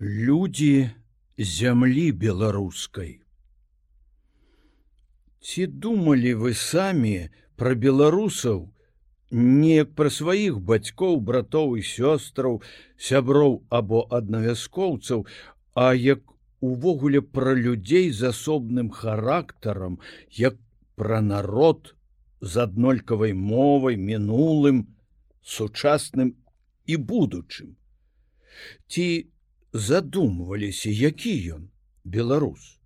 Людзі 0.00 0.90
зямлі 1.38 2.12
беларускай. 2.12 3.20
Ці 5.40 5.66
думалі 5.66 6.32
вы 6.36 6.52
самі 6.52 7.32
пра 7.56 7.72
беларусаў, 7.72 8.68
неяк 9.32 9.94
пра 9.96 10.12
сваіх 10.12 10.58
бацькоў, 10.60 11.16
братоў 11.24 11.80
і 11.80 11.84
сёстраў, 11.88 12.60
сяброў 13.00 13.64
або 13.72 14.04
аднавяскоўцаў, 14.12 15.24
а 15.72 15.94
як 15.96 16.20
увогуле 16.60 17.22
пра 17.24 17.54
людзей 17.56 18.12
з 18.12 18.36
асобным 18.36 18.90
характарам, 18.90 19.96
як 20.28 20.60
пра 20.94 21.22
народ 21.24 21.96
з 22.42 22.68
аднолькавай 22.68 23.32
мовай, 23.32 23.96
мінулым, 23.96 24.92
сучасным 25.40 26.36
і 26.84 27.00
будучым. 27.00 27.80
Ці 28.92 29.32
задумваліся 29.76 30.90
які 30.90 31.34
ён 31.56 31.68
беларус. 32.04 32.78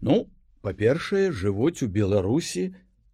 Ну 0.00 0.26
па-першае 0.62 1.30
жывуць 1.42 1.82
у 1.86 1.88
беларусі 1.90 2.64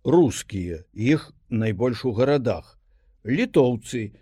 рускія 0.04 0.84
іх 0.92 1.32
найбольш 1.48 2.04
у 2.04 2.12
гарадах. 2.12 2.76
Літоўцы 3.24 4.12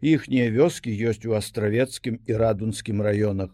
іхнія 0.00 0.50
вёскі 0.54 0.94
ёсць 1.10 1.26
у 1.26 1.34
астравецкім 1.38 2.18
і 2.26 2.38
радунскім 2.42 3.02
раёнах. 3.02 3.50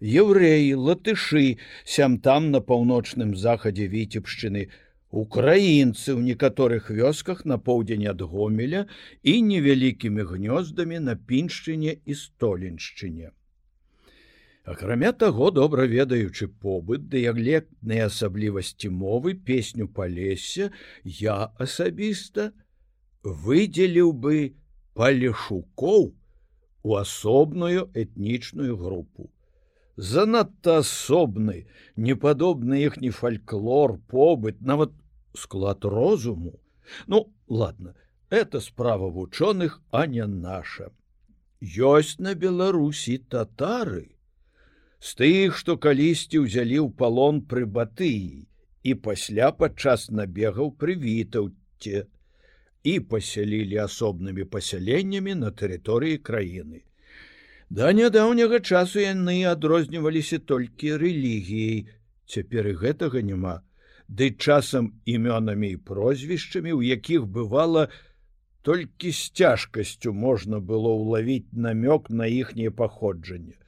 Еўрэі 0.00 0.74
латышы 0.88 1.56
сям 1.84 2.18
там 2.20 2.50
на 2.50 2.60
паўночным 2.60 3.36
захадзе 3.36 3.88
віцебшчыны. 3.88 4.68
Украінцы 5.10 6.12
ў 6.12 6.20
некаторых 6.20 6.90
вёсках 6.90 7.44
на 7.48 7.56
поўдзень 7.56 8.04
ад 8.12 8.20
гомеля 8.20 8.84
і 9.22 9.40
невялікімі 9.48 10.28
гнёздамі 10.34 11.00
на 11.08 11.16
піншчыне 11.16 11.96
і 12.04 12.12
столеншчыне 12.12 13.35
Акрамя 14.66 15.12
таго, 15.12 15.52
добра 15.54 15.84
ведаючы 15.86 16.48
побыт 16.62 17.04
дыяглектныя 17.10 18.06
асаблівасці 18.10 18.88
мовы 18.90 19.34
песню 19.50 19.86
палесе, 19.86 20.72
я 21.04 21.36
асабіста 21.64 22.50
выдзеліў 23.22 24.10
бы 24.24 24.56
палешукоў 24.98 26.08
у 26.82 26.96
асобную 26.98 27.84
этнічную 27.94 28.74
групу. 28.80 29.30
Занадта 29.96 30.80
асобны, 30.82 31.70
непадобны 31.94 32.82
іхні 32.88 33.14
фальклор, 33.14 33.96
побыт, 34.10 34.60
нават 34.72 34.90
склад 35.44 35.84
розуму. 35.84 36.58
Ну, 37.06 37.32
ладно, 37.46 37.94
это 38.30 38.58
справа 38.58 39.14
вучоных, 39.14 39.80
а 39.92 40.06
не 40.10 40.26
наша. 40.26 40.90
Ёсць 41.62 42.18
на 42.18 42.34
Беларусі 42.34 43.18
татары, 43.30 44.15
з 45.00 45.14
тых, 45.20 45.56
што 45.56 45.76
калісьці 45.76 46.44
ўзялі 46.46 46.78
ў 46.82 46.88
палон 46.96 47.42
пры 47.50 47.66
батыі 47.66 48.46
і 48.82 48.94
пасля 49.06 49.52
падчас 49.52 50.08
набегаў 50.10 50.72
прывітаўце 50.80 52.06
і 52.86 52.94
пасялілі 53.12 53.82
асобнымі 53.84 54.46
пасяленнямі 54.50 55.34
на 55.42 55.50
тэрыторыі 55.50 56.22
краіны. 56.22 56.82
Да 57.68 57.90
нядаўняга 57.92 58.60
часу 58.60 59.02
яны 59.02 59.42
адрозніваліся 59.50 60.38
толькі 60.38 60.96
рэлігіяй, 61.02 61.86
цяпер 62.26 62.68
і 62.72 62.74
гэтага 62.82 63.22
няма, 63.26 63.62
Ды 64.08 64.30
часам 64.38 64.92
імёнамі 65.02 65.68
і 65.74 65.76
прозвішчамі, 65.82 66.72
у 66.72 66.82
якіх 66.82 67.26
бывала, 67.26 67.88
толькі 68.62 69.10
з 69.10 69.30
цяжкасцю 69.34 70.12
можна 70.14 70.60
было 70.62 70.94
ўлавіць 70.94 71.50
намёк 71.50 72.10
на 72.10 72.30
іхняе 72.30 72.70
паходжанне. 72.70 73.58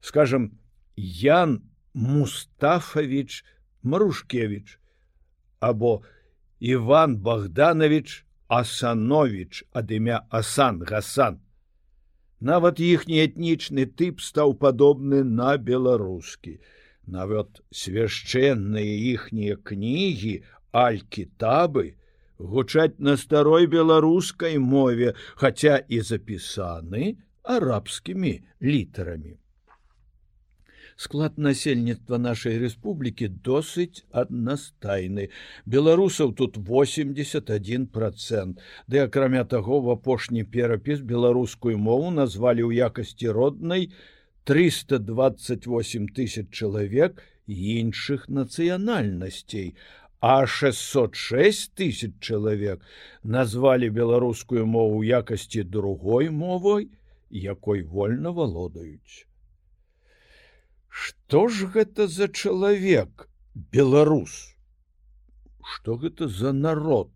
Скажам, 0.00 0.59
Ян 1.00 1.62
Мустафавіч 1.94 3.44
Марушкевич 3.82 4.78
або 5.60 6.02
Іван 6.60 7.16
Богданович 7.16 8.26
Асанович 8.48 9.64
ад 9.72 9.90
імя 9.90 10.26
Асан 10.30 10.82
Гасан. 10.84 11.40
Нават 12.40 12.80
іхні 12.80 13.20
этнічны 13.24 13.84
тып 13.96 14.20
стаў 14.20 14.56
падобны 14.60 15.24
на 15.24 15.56
беларускі. 15.56 16.60
Нават 17.04 17.60
свяшчэнныя 17.72 18.94
іхнія 19.12 19.56
кнігі, 19.56 20.44
алькітабы 20.72 21.96
гучаць 22.36 23.00
на 23.00 23.16
старой 23.16 23.66
беларускай 23.66 24.56
мове, 24.58 25.12
хаця 25.36 25.84
і 25.88 26.00
запісаны 26.00 27.16
арабскімі 27.44 28.40
літарамі 28.60 29.39
склад 31.00 31.38
насельніцтва 31.40 32.18
нашай 32.20 32.58
рэспублікі 32.60 33.28
досыць 33.46 34.04
аднастайны. 34.22 35.28
Беларусаў 35.74 36.34
тут 36.40 36.58
81 36.66 37.86
процент. 37.94 38.60
Ды 38.86 39.00
акрамя 39.06 39.44
таго 39.52 39.80
в 39.86 39.88
апошні 39.94 40.44
перапіс 40.56 41.00
беларускую 41.12 41.78
мову 41.86 42.10
назвалі 42.16 42.66
ў 42.68 42.84
якасці 42.90 43.32
роднай 43.38 43.88
328 44.44 46.10
тысяч 46.20 46.52
чалавек 46.52 47.24
іншых 47.48 48.28
нацыянальнасцей. 48.28 49.72
А 50.20 50.44
606 50.44 51.72
тысяч 51.80 52.12
чалавек 52.20 52.84
назвалі 53.24 53.88
беларускую 53.88 54.68
мову 54.68 55.00
якасці 55.00 55.64
другой 55.64 56.28
мовой 56.28 56.90
якой 57.30 57.88
вольна 57.88 58.36
валодаюць 58.36 59.29
Што 60.90 61.46
ж 61.48 61.70
гэта 61.74 62.06
за 62.06 62.28
чалавек 62.28 63.28
беларус? 63.54 64.54
Что 65.62 65.96
гэта 65.96 66.28
за 66.28 66.52
народ? 66.52 67.10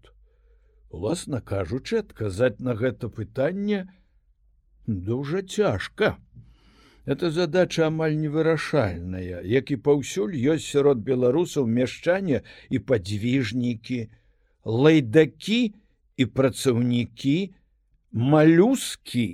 Уласна 0.90 1.40
кажучы 1.40 1.98
адказаць 1.98 2.60
на 2.62 2.74
гэта 2.78 3.08
пытанне 3.10 3.90
дужа 4.86 5.42
цяжка. 5.42 6.16
Это 7.04 7.30
задача 7.30 7.88
амаль 7.90 8.14
невырашальная 8.16 9.42
як 9.42 9.70
і 9.74 9.76
паўсюль 9.76 10.38
ёсць 10.54 10.70
сярод 10.70 11.02
беларусаў 11.04 11.66
мяшчане 11.66 12.40
і 12.70 12.78
падвіжнікі 12.78 13.98
лайдакі 14.64 15.74
і 16.16 16.24
працаўнікі 16.38 17.36
малюскі 18.12 19.26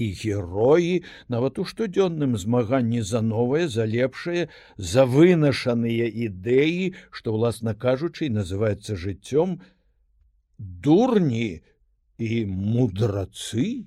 і 0.00 0.06
героі 0.22 0.94
нават 1.28 1.60
у 1.62 1.64
штодзённым 1.72 2.36
змаганні 2.44 3.02
за 3.10 3.20
новае 3.26 3.66
за 3.68 3.84
лепшае 3.94 4.48
за 4.92 5.04
вынашаныя 5.16 6.08
ідэі 6.28 6.86
што 7.10 7.36
ўласна 7.36 7.76
кажучы 7.86 8.32
называется 8.32 8.96
жыццём 8.96 9.60
дурні 10.58 11.60
і 12.18 12.44
мудрацы. 12.46 13.84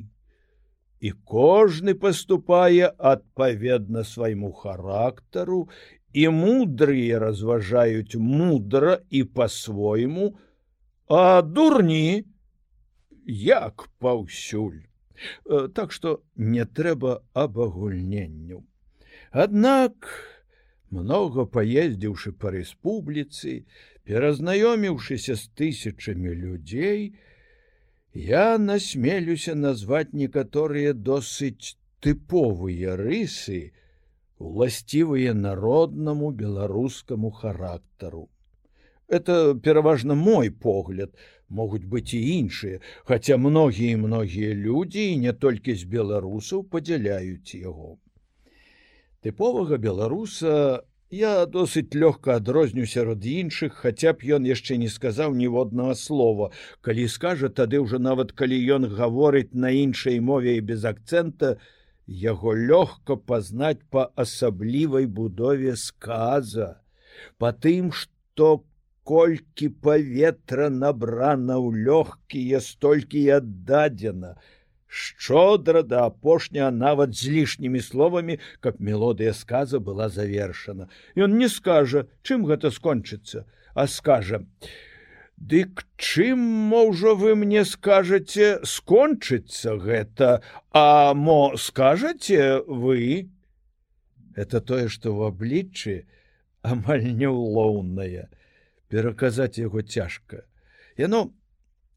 І 1.04 1.10
кожны 1.28 1.94
паступае 2.00 2.88
адпаведна 2.88 4.04
свайму 4.08 4.54
характару 4.54 5.68
і 6.14 6.30
мудрыя 6.30 7.20
разважаюць 7.20 8.16
мудра 8.16 9.02
і 9.10 9.24
по-свойму 9.24 10.32
а 11.10 11.42
дурні 11.42 12.24
як 13.26 13.90
паўсюль 14.00 14.82
так 15.74 15.92
что 15.92 16.22
не 16.36 16.66
трэба 16.66 17.24
абагульненню. 17.34 18.64
Аднак 19.32 20.10
много 20.90 21.46
паездзіўшы 21.46 22.34
па 22.38 22.54
рэспубліцы, 22.54 23.66
перазнаёміўшыся 24.06 25.36
з 25.36 25.44
тысячамі 25.58 26.34
людзей, 26.34 27.16
я 28.14 28.58
насмелюся 28.58 29.56
назваць 29.56 30.14
некаторыя 30.14 30.94
досыць 30.94 31.78
тыповыя 32.04 32.96
рысы, 33.00 33.74
уласцівыя 34.38 35.34
народнаму 35.34 36.32
беларускаму 36.32 37.32
характару. 37.32 38.30
Это 39.08 39.56
пераважна 39.56 40.16
мой 40.16 40.50
погляд, 40.52 41.16
могуць 41.60 41.86
быць 41.96 42.14
і 42.18 42.22
іншыя, 42.38 42.80
хаця 43.10 43.38
многія 43.38 43.98
многія 43.98 44.54
людзі 44.54 45.04
і 45.12 45.20
не 45.28 45.34
толькі 45.34 45.78
з 45.78 45.90
беларусаў 45.98 46.66
падзяляюць 46.74 47.54
яго. 47.60 47.98
Тыповага 49.24 49.78
беларуса 49.78 50.84
я 51.14 51.46
досыць 51.46 51.94
лёгка 51.94 52.36
адрозню 52.42 52.86
сярод 52.90 53.26
іншых, 53.26 53.78
хаця 53.86 54.14
б 54.18 54.26
ён 54.38 54.50
яшчэ 54.50 54.78
не 54.82 54.90
сказаў 54.90 55.38
ніводнага 55.38 55.94
слова. 55.94 56.50
Калі 56.82 57.06
скажа, 57.08 57.50
тады 57.54 57.80
ўжо 57.86 58.02
нават 58.02 58.34
калі 58.34 58.58
ён 58.76 58.90
гаворыць 58.90 59.54
на 59.54 59.70
іншай 59.70 60.20
мове 60.20 60.58
і 60.58 60.66
без 60.74 60.84
акцэнта, 60.90 61.58
яго 62.08 62.58
лёгка 62.58 63.16
пазнаць 63.16 63.86
па 63.94 64.10
асаблівай 64.26 65.06
будове 65.06 65.78
сказа, 65.78 66.82
па 67.38 67.54
тым, 67.54 67.94
што 67.94 68.66
колькі 69.04 69.70
паветра 69.84 70.70
набрана 70.72 71.60
ў 71.60 71.86
лёгкія 71.88 72.64
столькі 72.64 73.20
і 73.28 73.40
аддадзена 73.44 74.36
шчодра 74.94 75.82
да 75.82 76.06
апошня 76.06 76.70
нават 76.72 77.16
з 77.18 77.34
лішнімі 77.34 77.82
словамі, 77.82 78.38
каб 78.62 78.78
мелодыя 78.80 79.34
сказа 79.34 79.80
была 79.80 80.10
завершана. 80.10 80.88
Ён 81.18 81.38
не 81.42 81.50
скажа, 81.50 82.06
чым 82.22 82.46
гэта 82.46 82.70
скончыцца, 82.70 83.46
а 83.74 83.88
скажа: 83.88 84.46
«Дык 85.38 85.82
чым 85.98 86.40
можа 86.40 87.16
вы 87.18 87.34
мне 87.36 87.66
скажаце 87.66 88.62
скончыцца 88.64 89.76
гэта, 89.82 90.44
а 90.72 91.14
мо 91.14 91.58
скажаце 91.58 92.62
вы? 92.62 93.34
Это 94.36 94.62
тое, 94.62 94.88
што 94.94 95.10
ў 95.10 95.34
абліччы 95.34 96.06
амаль 96.62 97.10
неўлоўнае. 97.18 98.30
Пераказаць 98.94 99.58
яго 99.58 99.82
цяжка. 99.82 100.44
Яно 101.02 101.34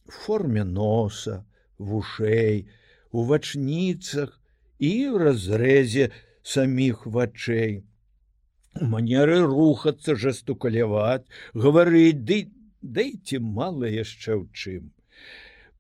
форме 0.09 0.65
носа, 0.65 1.45
вушэй, 1.77 2.65
у 3.13 3.25
вачніцах 3.29 4.33
і 4.81 4.93
ў 5.13 5.21
разрэзе 5.27 6.09
саміх 6.41 7.05
вачэй. 7.05 7.85
манеры 8.81 9.41
рухацца 9.41 10.15
жастукаляваць, 10.23 11.25
гаварыць 11.55 12.25
ды 12.29 12.39
дайце 12.83 13.41
мала 13.41 13.89
яшчэ 13.89 14.37
ў 14.37 14.45
чым. 14.53 14.93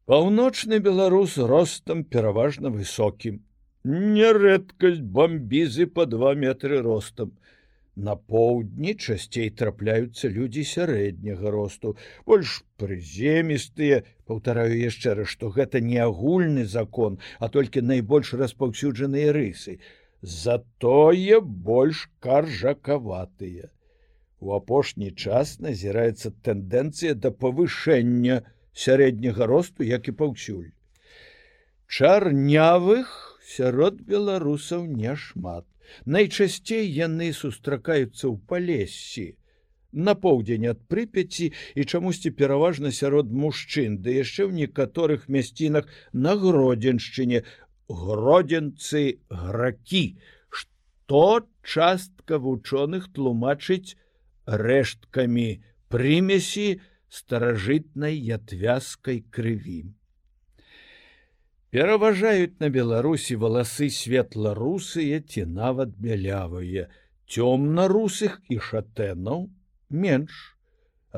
Паўночны 0.06 0.78
беларус 0.78 1.36
ростам 1.36 2.04
пераважна 2.04 2.70
высокім. 2.70 3.42
Нярэдкасць 3.84 5.02
бамбізы 5.02 5.86
па 5.86 6.06
два 6.06 6.34
метры 6.34 6.80
ростам. 6.82 7.36
На 7.96 8.12
поўдні 8.14 8.92
часцей 8.94 9.48
трапляюцца 9.58 10.28
людзі 10.28 10.62
сярэдняга 10.70 11.50
росту, 11.52 11.92
больш 12.28 12.58
прыземістыя, 12.76 14.02
паўтараю 14.28 14.76
яшчэ 14.76 15.14
раз, 15.20 15.30
што 15.32 15.48
гэта 15.54 15.80
не 15.80 15.96
агульны 16.04 16.66
закон, 16.72 17.16
а 17.38 17.48
толькі 17.48 17.80
найбольш 17.80 18.34
распаўсюджаныя 18.36 19.32
рысы. 19.32 19.78
Затое 20.20 21.40
больш 21.40 22.10
каржакаватыя. 22.20 23.70
У 24.40 24.52
апошні 24.52 25.08
час 25.16 25.56
назіраецца 25.64 26.34
тэндэнцыя 26.44 27.14
да 27.16 27.30
павышэння 27.32 28.42
сярэдняга 28.76 29.48
росту, 29.48 29.88
як 29.88 30.12
і 30.12 30.12
паўсюль. 30.20 30.68
Чарнявых 31.88 33.40
сярод 33.56 34.04
беларусаў 34.04 34.84
няшмат. 34.84 35.64
Найчасцей 36.04 36.86
яны 36.86 37.32
сустракаюцца 37.32 38.28
ў 38.28 38.36
палессі. 38.50 39.26
На 39.92 40.14
поўдзень 40.14 40.66
ад 40.72 40.80
прыпяці 40.92 41.52
і 41.74 41.84
чамусьці 41.84 42.32
пераважна 42.38 42.92
сярод 42.92 43.32
мужчын, 43.32 43.98
ды 44.04 44.16
яшчэ 44.20 44.48
ў 44.48 44.66
некаторых 44.66 45.28
мясцінах 45.32 45.88
на 46.12 46.36
гродзеншчыне 46.36 47.44
гродзенцы 47.88 49.22
гракі, 49.30 50.18
што 50.50 51.46
частка 51.62 52.38
вучоных 52.42 53.12
тлумачыць 53.14 53.96
рэшткамі 54.46 55.48
прымесі 55.88 56.68
старажытнай 57.08 58.18
ятвязкай 58.36 59.22
крыві 59.30 59.80
пераважаюць 61.76 62.56
на 62.64 62.68
беларусі 62.72 63.34
валасы 63.40 63.86
светла-русыя 63.92 65.20
ці 65.32 65.42
нават 65.56 65.90
бялявыя. 66.04 66.84
Цёмна-русых 67.28 68.38
і 68.48 68.56
шатэнаў 68.66 69.42
менш. 70.04 70.38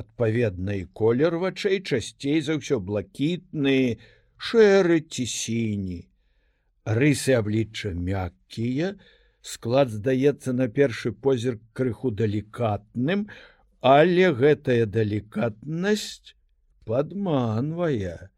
Адпаведна 0.00 0.74
і 0.80 0.88
колер 1.00 1.36
вачэй 1.42 1.78
часцей 1.86 2.42
за 2.42 2.56
ўсё 2.58 2.78
блакітны 2.88 4.02
шэры 4.34 4.98
ці 5.06 5.26
сіні. 5.30 6.00
Рысы 6.98 7.38
аблічча 7.38 7.92
мяккія. 7.94 8.96
Склад 9.52 9.94
здаецца 9.94 10.56
на 10.58 10.66
першы 10.66 11.12
позірк 11.14 11.62
крыху 11.70 12.10
далікатным 12.10 13.28
але 13.80 14.34
гэтая 14.34 14.90
далікатнасць 14.90 16.34
падманвае 16.82 18.34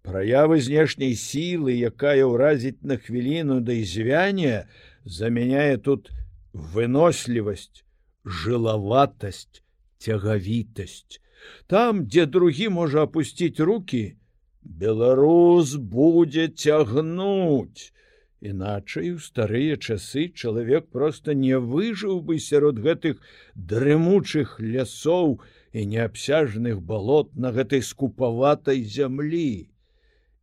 Праявы 0.00 0.60
знешняй 0.64 1.12
сілы, 1.12 1.76
якая 1.76 2.24
ўразіць 2.24 2.80
на 2.82 2.96
хвіліну 2.96 3.60
да 3.60 3.76
ізвяне, 3.76 4.64
заменяе 5.04 5.76
тут 5.76 6.08
вынослівасць, 6.52 7.84
жылаватасць, 8.24 9.60
цягавітасць. 10.00 11.20
Там, 11.66 12.06
дзе 12.08 12.24
другі 12.26 12.68
можа 12.80 13.04
апусціць 13.04 13.60
руки, 13.60 14.16
беларус 14.64 15.76
будзе 15.76 16.48
цягнуць. 16.48 17.92
Іначай 18.40 19.10
у 19.12 19.18
старыя 19.20 19.76
часы 19.76 20.32
чалавек 20.32 20.88
проста 20.88 21.34
не 21.36 21.58
выжыў 21.60 22.22
бы 22.24 22.38
сярод 22.40 22.80
гэтых 22.80 23.20
дрымучых 23.54 24.56
лясоў 24.64 25.36
і 25.76 25.84
неабсяжных 25.92 26.80
балот 26.80 27.36
на 27.36 27.52
гэтай 27.52 27.84
скупаватай 27.84 28.80
зямлі 28.80 29.68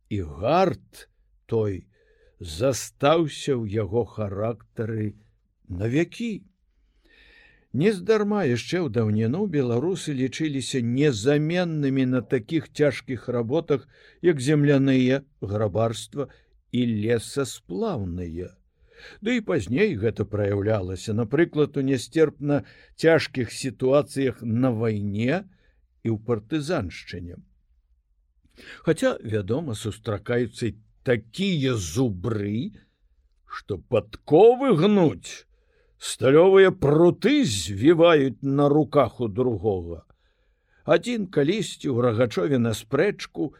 і 0.08 0.20
гарт 0.40 1.08
той 1.46 1.86
застаўся 2.40 3.56
ў 3.56 3.64
яго 3.84 4.04
характары 4.04 5.14
на 5.68 5.88
вякі. 5.90 6.44
Нездарма 7.76 8.44
яшчэ 8.48 8.80
ў 8.80 8.88
даўніну 8.88 9.44
беларусы 9.52 10.14
лічыліся 10.16 10.80
незаменнымі 10.80 12.06
на 12.14 12.20
такіх 12.22 12.70
цяжкіх 12.72 13.28
работах, 13.28 13.84
як 14.22 14.40
земляныя 14.40 15.20
грабарства 15.40 16.28
і 16.72 16.86
лесасплаўныя. 17.04 18.54
Ды 19.20 19.38
і 19.38 19.44
пазней 19.50 19.94
гэта 20.00 20.24
праяўлялася, 20.24 21.14
напрыклад, 21.14 21.76
у 21.76 21.84
нястерпна 21.84 22.64
цяжкіх 22.96 23.52
сітуацыях 23.52 24.42
на 24.42 24.72
вайне 24.72 25.44
і 26.02 26.08
ў 26.08 26.18
партызаншчыне. 26.24 27.38
Хаця, 28.86 29.16
вядома, 29.22 29.74
сустракаюцца 29.74 30.72
такія 31.02 31.74
зубры, 31.74 32.74
што 33.46 33.78
падковы 33.78 34.74
гнуць, 34.76 35.46
сталёвыя 35.98 36.70
пруты 36.70 37.44
звіваюць 37.44 38.42
на 38.42 38.68
руках 38.68 39.20
у 39.20 39.28
другога. 39.28 40.04
Адзін 40.84 41.26
калісьці 41.32 41.88
ў 41.88 41.96
рагачове 42.04 42.58
на 42.60 42.72
спрэчку 42.76 43.52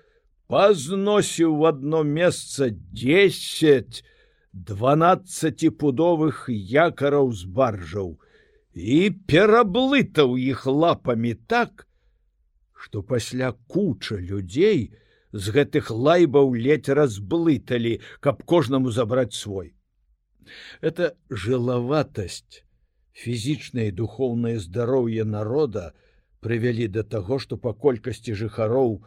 пазносіў 0.48 1.56
в 1.60 1.66
одно 1.72 2.04
месца 2.04 2.70
10 2.70 4.04
дванаццаціпудовых 4.52 6.46
якараў 6.52 7.32
з 7.32 7.44
баржаў 7.44 8.16
і 8.74 9.10
пераблытаў 9.28 10.36
іх 10.36 10.64
лапамі 10.66 11.34
так, 11.34 11.87
што 12.78 13.02
пасля 13.02 13.52
куча 13.66 14.16
людзей 14.16 14.94
з 15.32 15.52
гэтых 15.56 15.90
лайбаў 15.90 16.54
ледзь 16.54 16.94
разблыталі, 16.94 17.98
каб 18.20 18.44
кожнаму 18.44 18.94
забраць 18.94 19.34
свой. 19.34 19.74
Это 20.80 21.12
жылаватасць, 21.28 22.62
фізічнае 23.12 23.90
і 23.90 23.96
духоўнае 24.00 24.56
здароўе 24.62 25.24
народа 25.24 25.92
прывялі 26.40 26.86
да 26.88 27.02
таго, 27.02 27.38
што 27.42 27.58
па 27.58 27.74
колькасці 27.74 28.38
жыхароў 28.38 29.02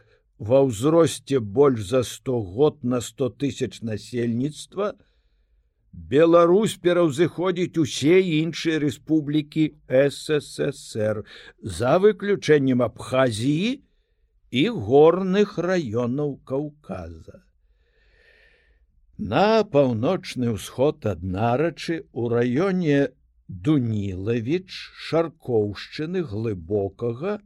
ва 0.52 0.60
ўзросце 0.68 1.40
больш 1.40 1.88
за 1.94 2.04
100 2.04 2.42
год 2.58 2.84
на 2.84 3.00
100 3.02 3.30
тысяч 3.42 3.82
насельніцтва, 3.82 4.94
Беларусь 5.92 6.78
пераўзыходзіць 6.80 7.78
усе 7.84 8.18
іншыя 8.24 8.80
рэспублікі 8.84 9.64
ссср 9.92 11.24
за 11.80 11.94
выключэннем 12.00 12.84
абхазіі 12.88 13.72
і 14.52 14.64
горных 14.88 15.58
раёнаў 15.60 16.36
каўказа. 16.48 17.44
На 19.18 19.64
паўночны 19.76 20.56
ўсход 20.56 21.06
ад 21.12 21.24
нарачы 21.24 21.98
у 22.12 22.28
раёне 22.32 23.12
дунілавіч 23.48 24.70
шаркоўшчыны 25.08 26.24
глыбокага 26.32 27.40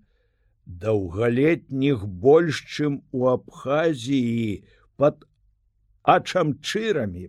даўгалетніх 0.65 2.05
больш 2.05 2.61
чым 2.77 3.01
у 3.11 3.25
абхазіі 3.33 4.63
под 5.01 5.25
ачамчырамі 6.15 7.25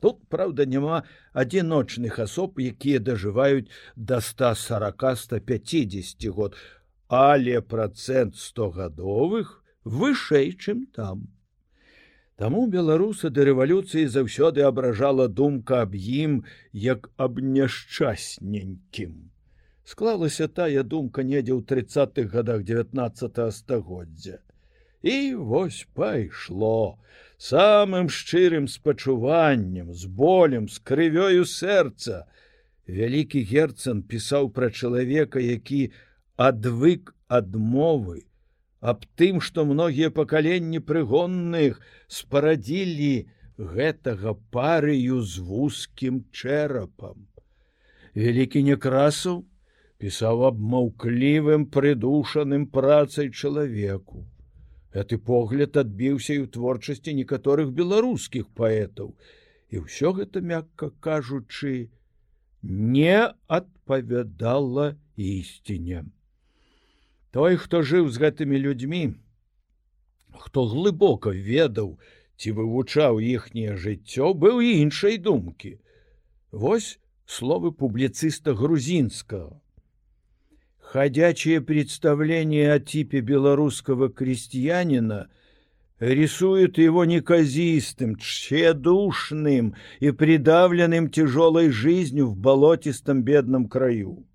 Тут 0.00 0.24
праўда 0.32 0.64
няма 0.64 1.04
адзіночных 1.32 2.18
асоб, 2.24 2.60
якія 2.60 3.00
дажываюць 3.04 3.68
да 3.96 4.20
140-150 4.24 6.30
год, 6.30 6.56
але 7.08 7.60
процент 7.60 8.36
стогадовых 8.36 9.62
вышэй, 9.84 10.56
чым 10.56 10.86
там. 10.86 11.28
Таму 12.40 12.64
беларуса 12.72 13.28
да 13.28 13.44
рэвалюцыі 13.44 14.08
заўсёды 14.08 14.64
абражала 14.64 15.28
думка 15.28 15.84
аб 15.84 15.92
ім 15.94 16.48
як 16.72 17.12
аб 17.20 17.44
няшчасненькім. 17.44 19.28
Склалася 19.84 20.48
тая 20.48 20.82
думка 20.82 21.20
недзе 21.20 21.52
ў 21.52 21.60
тридцатых 21.68 22.32
годах 22.32 22.64
19 22.64 23.52
стагоддзя. 23.52 24.40
І 25.02 25.34
вось 25.34 25.86
пайшло 25.92 26.96
самым 27.40 28.08
шчырым 28.12 28.68
спачуваннем 28.68 29.92
з 29.96 30.08
болем 30.20 30.68
з 30.68 30.82
крывёю 30.90 31.46
сэрца 31.48 32.24
вялікі 32.98 33.40
герцан 33.52 34.02
пісаў 34.10 34.50
пра 34.56 34.68
чалавека 34.68 35.40
які 35.44 35.80
адвык 36.48 37.14
адмовы 37.40 38.24
аб 38.92 39.08
тым 39.20 39.40
што 39.46 39.64
многія 39.70 40.10
пакаленні 40.20 40.84
прыгонных 40.90 41.80
спарадзілі 42.20 43.14
гэтага 43.76 44.36
парыю 44.56 45.22
з 45.24 45.46
вузкім 45.52 46.20
чэрапам 46.36 47.24
вялікі 48.20 48.66
некрасаў 48.68 49.40
пісаў 50.00 50.44
аб 50.48 50.60
маўклівым 50.74 51.66
прыдушаным 51.76 52.66
працай 52.76 53.28
чалавеку. 53.30 54.24
Гэты 54.94 55.18
погляд 55.22 55.76
адбіўся 55.78 56.34
і 56.34 56.42
ў 56.44 56.46
творчасці 56.54 57.14
некаторых 57.14 57.70
беларускіх 57.70 58.50
паэтаў. 58.58 59.14
І 59.70 59.86
ўсё 59.86 60.10
гэта, 60.18 60.42
мякка 60.42 60.90
кажучы, 60.98 61.90
не 62.62 63.30
адпавядала 63.46 64.98
ісціне. 65.14 66.02
Той, 67.30 67.54
хто 67.62 67.82
жыў 67.86 68.10
з 68.10 68.18
гэтымі 68.18 68.58
людзьмі, 68.58 69.14
хто 70.34 70.66
глыбока 70.66 71.30
ведаў 71.30 71.94
ці 72.34 72.58
вывучаў 72.58 73.22
іхняе 73.22 73.78
жыццё, 73.78 74.34
быў 74.34 74.58
іншай 74.58 75.22
думкі. 75.22 75.78
Вось 76.50 76.98
словы 77.30 77.70
публіцыста 77.70 78.58
грузінскага 78.58 79.54
Ходячее 80.92 81.60
представление 81.60 82.72
о 82.72 82.80
типе 82.80 83.20
белорусского 83.20 84.10
крестьянина 84.10 85.30
рисует 86.00 86.78
его 86.78 87.04
неказистым, 87.04 88.16
тщедушным 88.16 89.76
и 90.00 90.10
придавленным 90.10 91.08
тяжелой 91.08 91.70
жизнью 91.70 92.26
в 92.26 92.36
болотистом 92.36 93.22
бедном 93.22 93.68
краю. 93.68 94.26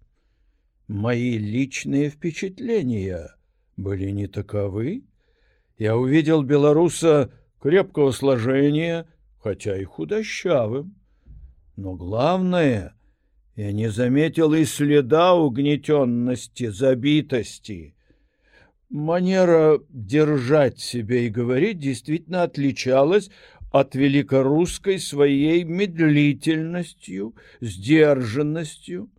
Мои 0.87 1.37
личные 1.37 2.09
впечатления 2.09 3.35
были 3.75 4.11
не 4.11 4.27
таковы. 4.27 5.03
Я 5.77 5.97
увидел 5.97 6.41
белоруса 6.41 7.33
крепкого 7.59 8.11
сложения, 8.11 9.09
хотя 9.43 9.77
и 9.77 9.83
худощавым. 9.83 10.95
Но 11.75 11.95
главное— 11.95 12.94
Я 13.55 13.71
не 13.71 13.89
заметил 13.89 14.53
и 14.53 14.65
следа 14.65 15.33
угнетенности, 15.33 16.67
забитости. 16.67 17.95
Манера 18.89 19.79
держать 19.89 20.79
себя 20.79 21.19
и 21.19 21.29
говорить 21.29 21.79
действительно 21.79 22.43
отличалась 22.43 23.29
от 23.71 23.95
великорусской 23.95 24.99
своей 24.99 25.63
медлительностью, 25.63 27.35
сдержанностью, 27.61 29.09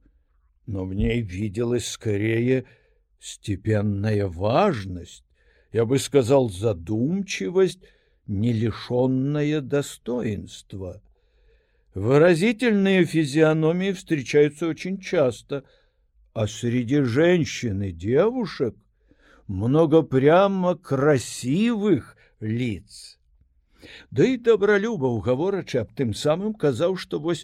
но 0.66 0.84
в 0.84 0.94
ней 0.94 1.22
виделась 1.22 1.88
скорее 1.88 2.64
степенная 3.18 4.26
важность, 4.26 5.24
я 5.72 5.84
бы 5.84 5.98
сказал 5.98 6.48
задумчивость, 6.50 7.80
не 8.26 8.52
лишенное 8.52 9.60
достоинства. 9.60 11.02
Выразительные 11.95 13.05
физиономии 13.05 13.91
встречаются 13.91 14.67
очень 14.67 14.99
часто, 14.99 15.65
а 16.33 16.47
среди 16.47 17.01
женщин 17.01 17.81
и 17.81 17.91
девушек 17.91 18.75
много 19.47 20.01
прямо 20.01 20.75
красивых 20.77 22.15
лиц. 22.39 23.19
Да 24.09 24.25
и 24.25 24.37
добролюба 24.37 25.05
уговорача 25.07 25.81
аб 25.81 25.91
тым 25.97 26.13
самым 26.13 26.53
казаў, 26.53 26.95
што 26.95 27.19
вось 27.19 27.43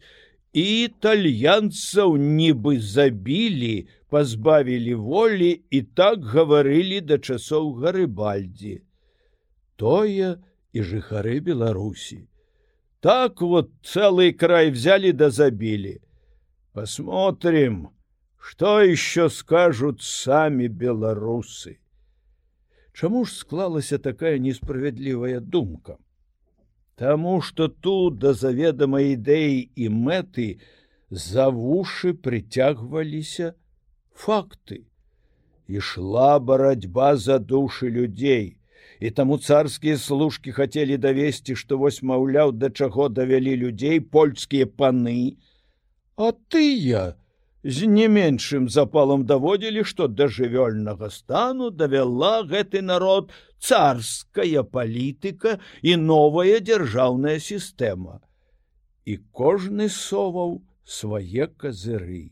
і 0.53 0.63
італьянцаў 0.85 2.15
нібы 2.15 2.79
забілі, 2.79 3.89
пазбавілі 4.09 4.95
волі 4.95 5.51
і 5.69 5.81
так 5.97 6.23
гаварылі 6.23 7.01
да 7.01 7.17
часоў 7.17 7.73
гарыбальдзі. 7.83 8.79
Тое 9.75 10.37
і 10.71 10.79
жыхары 10.81 11.41
Беларусі. 11.41 12.27
Так 13.01 13.41
вот 13.41 13.71
целый 13.83 14.33
край 14.33 14.71
взяли 14.71 15.11
да 15.11 15.29
забили. 15.29 16.01
Посмотрим, 16.73 17.89
что 18.39 18.81
еще 18.81 19.29
скажут 19.29 20.01
сами 20.01 20.67
белорусы. 20.67 21.79
Чаму 22.93 23.25
ж 23.25 23.31
склалася 23.33 23.99
такая 23.99 24.39
несправядлівая 24.39 25.39
думка? 25.39 25.97
Таму 26.95 27.41
что 27.41 27.67
тут 27.67 28.17
да 28.17 28.33
заведамай 28.33 29.13
ідэі 29.13 29.69
і 29.75 29.89
мэты 29.93 30.47
за 31.09 31.49
вушы 31.53 32.13
прыцягваліся 32.17 33.53
факты. 34.17 34.89
Ішла 35.67 36.39
барацьба 36.39 37.15
за 37.17 37.37
душы 37.37 37.89
людзей, 37.89 38.57
І 39.02 39.10
таму 39.10 39.36
царскія 39.38 39.98
служкі 39.98 40.52
хацелі 40.54 40.96
давесці, 41.04 41.56
што 41.58 41.78
вось 41.78 42.02
маўляў, 42.06 42.52
да 42.54 42.70
чаго 42.70 43.08
давялі 43.10 43.54
людзей 43.62 43.98
польскія 44.00 44.66
паны, 44.66 45.34
А 46.16 46.30
тыя 46.54 47.16
з 47.64 47.88
не 47.90 48.06
меншым 48.06 48.68
запалам 48.68 49.24
даводзілі, 49.26 49.82
што 49.82 50.06
да 50.06 50.28
жывёльнага 50.36 51.08
стану 51.10 51.70
давяла 51.70 52.44
гэты 52.52 52.82
народ 52.82 53.32
царская 53.58 54.62
палітыка 54.76 55.56
і 55.82 55.96
новая 55.96 56.60
дзяржаўная 56.60 57.38
сістэма. 57.40 58.20
І 59.04 59.18
кожны 59.32 59.88
соваў 59.88 60.60
свае 60.84 61.48
казыры 61.64 62.22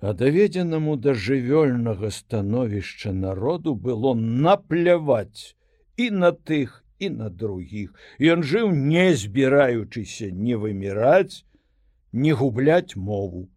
а 0.00 0.12
даведзенаму 0.12 0.96
да 0.96 1.14
жывёльнага 1.14 2.10
становішча 2.10 3.12
народу 3.12 3.74
было 3.74 4.14
напляваць 4.14 5.56
і 5.96 6.10
на 6.10 6.32
тых 6.32 6.84
і 6.98 7.10
на 7.10 7.28
другіх. 7.30 7.92
Ён 8.20 8.44
жыў 8.44 8.72
не 8.72 9.12
збіраючыся 9.14 10.30
не 10.30 10.56
выміраць 10.56 11.44
не 12.12 12.32
губляць 12.32 12.96
мову. 12.96 13.48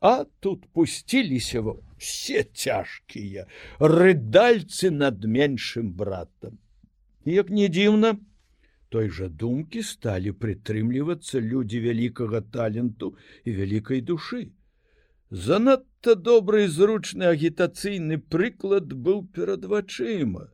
А 0.00 0.24
тут 0.40 0.66
пусціліся 0.72 1.62
все 1.98 2.42
цяжкія 2.42 3.46
рыдальцы 3.78 4.90
над 4.90 5.24
меншым 5.24 5.92
братам. 5.92 6.58
Як 7.24 7.50
не 7.50 7.68
дзіўна 7.68 8.16
той 8.88 9.10
жа 9.10 9.28
думкі 9.28 9.82
сталі 9.86 10.32
прытрымлівацца 10.32 11.38
людзі 11.38 11.82
вялікага 11.84 12.40
таленту 12.40 13.14
і 13.44 13.54
вялікай 13.58 14.00
душы 14.00 14.48
Занадта 15.30 16.16
добры 16.18 16.66
зручны 16.66 17.22
агітацыйны 17.30 18.16
прыклад 18.18 18.90
быў 18.90 19.22
перад 19.30 19.64
вачыма. 19.64 20.50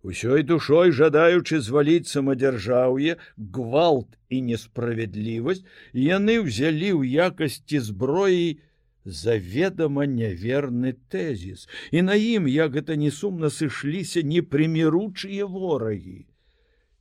Усёй 0.00 0.42
душой 0.42 0.90
жадаючы 0.96 1.60
зваліць 1.60 2.08
самадзяржаўе, 2.08 3.20
гвалт 3.36 4.16
і 4.32 4.40
несправядлівасць, 4.48 5.60
яны 5.92 6.40
ўзялі 6.40 6.96
ў 6.96 7.28
якасці 7.28 7.84
зброі 7.90 8.64
заведама 9.04 10.08
няверны 10.08 10.96
тэзіс. 11.12 11.68
І 11.92 12.00
на 12.08 12.16
ім, 12.16 12.48
як 12.48 12.80
гэта 12.80 12.96
несумна 12.96 13.52
сышліся 13.52 14.24
непрыміручыя 14.24 15.44
ворагі. 15.44 16.24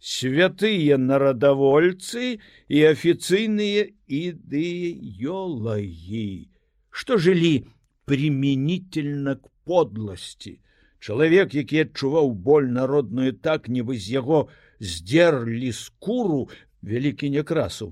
Святыя 0.03 0.99
нарадавольцы 0.99 2.43
і 2.67 2.77
афіцыйныя 2.91 3.87
ідэёлагі 4.19 5.19
что 6.99 7.17
жылі 7.17 7.65
применительно 8.03 9.37
к 9.37 9.47
подласти 9.63 10.59
чалавек 10.99 11.53
які 11.55 11.77
адчуваў 11.87 12.31
боль 12.47 12.65
народную 12.77 13.31
так 13.47 13.69
нібы 13.71 13.95
з 13.95 14.19
яго 14.19 14.39
здзерлі 14.83 15.71
скуру 15.77 16.39
вялікі 16.89 17.29
некрасу 17.35 17.87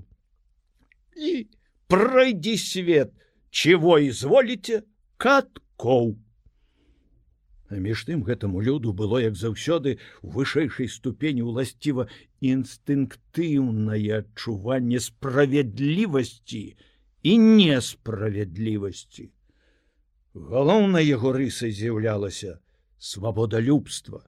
і 1.16 1.48
пройди 1.88 2.58
свет 2.60 3.14
чего 3.48 3.96
изволіце 4.08 4.82
каткоў 5.16 6.12
між 7.86 8.04
тым 8.10 8.28
гэтаму 8.28 8.60
люду 8.68 8.92
было 8.92 9.22
як 9.24 9.40
заўсёды 9.44 9.96
у 10.20 10.36
вышэйшай 10.36 10.92
ступені 10.98 11.48
ўласціва 11.48 12.10
інстынктыўнае 12.52 14.20
адчуванне 14.20 15.00
справядлівасці 15.08 16.62
і 17.28 17.38
несправядлівасці. 17.38 19.28
Галоўнай 20.34 21.04
яго 21.08 21.32
рысай 21.36 21.72
з'яўлялася 21.76 22.58
свабодалюбства. 22.98 24.22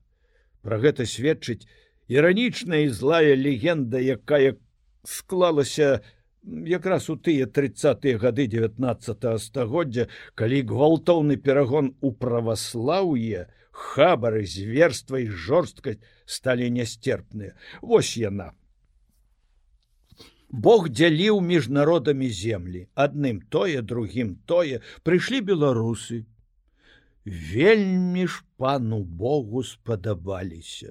Пра 0.61 0.78
гэта 0.83 1.07
сведчыць 1.07 1.64
іранічная 2.12 2.85
і 2.85 2.92
злая 2.92 3.37
легенда, 3.38 4.00
якая 4.00 4.59
склалася 5.04 6.00
якраз 6.45 7.09
у 7.11 7.16
тыя 7.16 7.47
тридцатые 7.47 8.19
гады 8.19 8.47
19 8.47 9.40
стагоддзя, 9.40 10.09
калі 10.35 10.62
гвалтоўны 10.69 11.37
перагон 11.37 11.95
у 12.00 12.12
праваслаўе 12.12 13.49
хабары 13.71 14.45
зверства 14.47 15.21
і 15.21 15.28
жорсткасць 15.30 16.00
сталі 16.26 16.71
нястерпныя 16.71 17.57
Вось 17.80 18.16
яна 18.16 18.52
Бог 20.50 20.88
дзяліў 20.90 21.40
між 21.47 21.69
народамі 21.71 22.28
землі 22.35 22.87
адным 22.95 23.40
тое 23.54 23.83
другім 23.83 24.35
тое. 24.50 24.83
Прыйшлі 25.07 25.40
беларусы. 25.47 26.26
Вельмі 27.25 28.26
ж 28.26 28.42
пану 28.57 29.02
Богу 29.04 29.62
спадабаліся. 29.62 30.90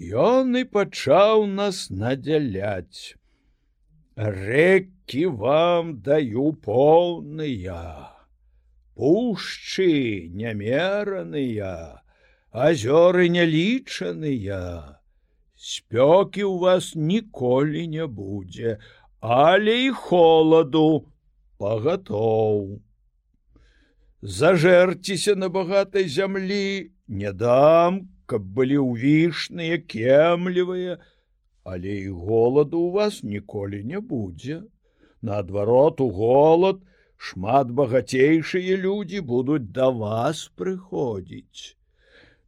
Ён 0.00 0.56
і 0.56 0.64
пачаў 0.64 1.46
нас 1.46 1.90
надзяляць. 1.90 3.18
Рэкі 4.16 5.26
вам 5.26 6.00
даю 6.00 6.52
поўныя. 6.54 8.16
Пушчы 8.94 10.30
нямераныя 10.32 12.00
азёры 12.50 13.28
нялічаныя 13.28 14.97
спёкі 15.58 16.46
ў 16.46 16.54
вас 16.62 16.94
ніколі 16.94 17.86
не 17.90 18.06
будзе, 18.06 18.78
але 19.20 19.74
і 19.86 19.90
холаду 19.90 21.10
пагатоў. 21.58 22.78
Зажэрціся 24.22 25.34
на 25.34 25.48
багатай 25.48 26.06
зямлі 26.06 26.90
не 27.08 27.32
дам, 27.32 28.06
каб 28.30 28.46
былі 28.54 28.78
ўвішныя 28.86 29.82
кемлівыя, 29.82 30.98
але 31.66 31.94
і 32.06 32.08
голаду 32.14 32.86
у 32.86 32.90
вас 32.94 33.22
ніколі 33.22 33.82
не 33.84 34.00
будзе. 34.00 34.62
Наадварот 35.22 36.00
у 36.00 36.10
голад 36.14 36.82
шмат 37.18 37.70
багацейшыя 37.74 38.78
людзі 38.78 39.20
будуць 39.26 39.74
да 39.74 39.90
вас 39.90 40.46
прыходзіць. 40.54 41.74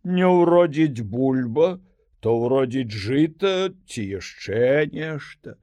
Не 0.05 0.27
ўродзіць 0.31 1.03
бульба, 1.03 1.81
то 2.21 2.37
ўродзіць 2.37 2.93
жыта 2.93 3.73
ці 3.89 4.05
яшчэ 4.21 4.93
нешта. 4.93 5.57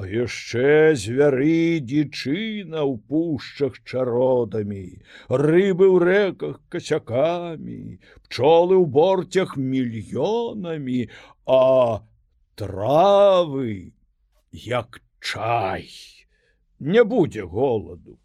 А 0.00 0.06
яшчэ 0.08 0.96
звяры 0.96 1.80
дзічына 1.84 2.80
ў 2.88 2.92
пушчах 3.04 3.76
чародамі, 3.84 5.04
рыбы 5.28 5.88
ў 5.92 5.96
рэках 6.08 6.56
касякамі, 6.72 8.00
пчолы 8.24 8.80
ў 8.80 8.86
борцях 8.88 9.56
мільёнамі, 9.60 11.00
а 11.44 12.00
травы 12.56 13.92
як 14.52 15.04
чай 15.20 15.84
не 16.80 17.04
будзе 17.04 17.44
голаду. 17.44 18.16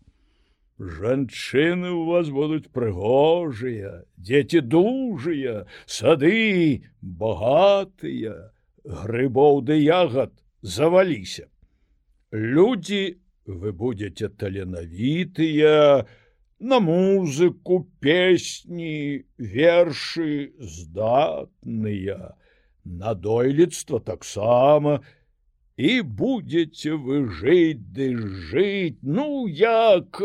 Жанчыны 0.77 1.89
у 1.95 2.03
вас 2.05 2.29
будуць 2.29 2.67
прыгожыя, 2.75 4.03
дзеці 4.19 4.59
дужыя, 4.59 5.63
сады 5.87 6.83
багатыя, 6.99 8.51
грыбоў 8.83 9.63
ды 9.63 9.79
ягад 9.79 10.35
заваліся. 10.61 11.47
Людзі 12.35 13.15
вы 13.47 13.71
будете 13.71 14.27
таленавітыя, 14.27 16.03
на 16.59 16.79
музыку, 16.79 17.87
песні, 17.99 19.23
вершы 19.37 20.51
здатныя, 20.59 22.35
на 22.83 23.13
дойлідства 23.13 23.99
таксама, 23.99 25.01
і 25.77 26.01
будете 26.01 26.95
вы 26.95 27.27
жыць 27.27 27.83
ды 27.95 28.15
жыць, 28.51 28.99
ну 29.03 29.47
як, 29.47 30.21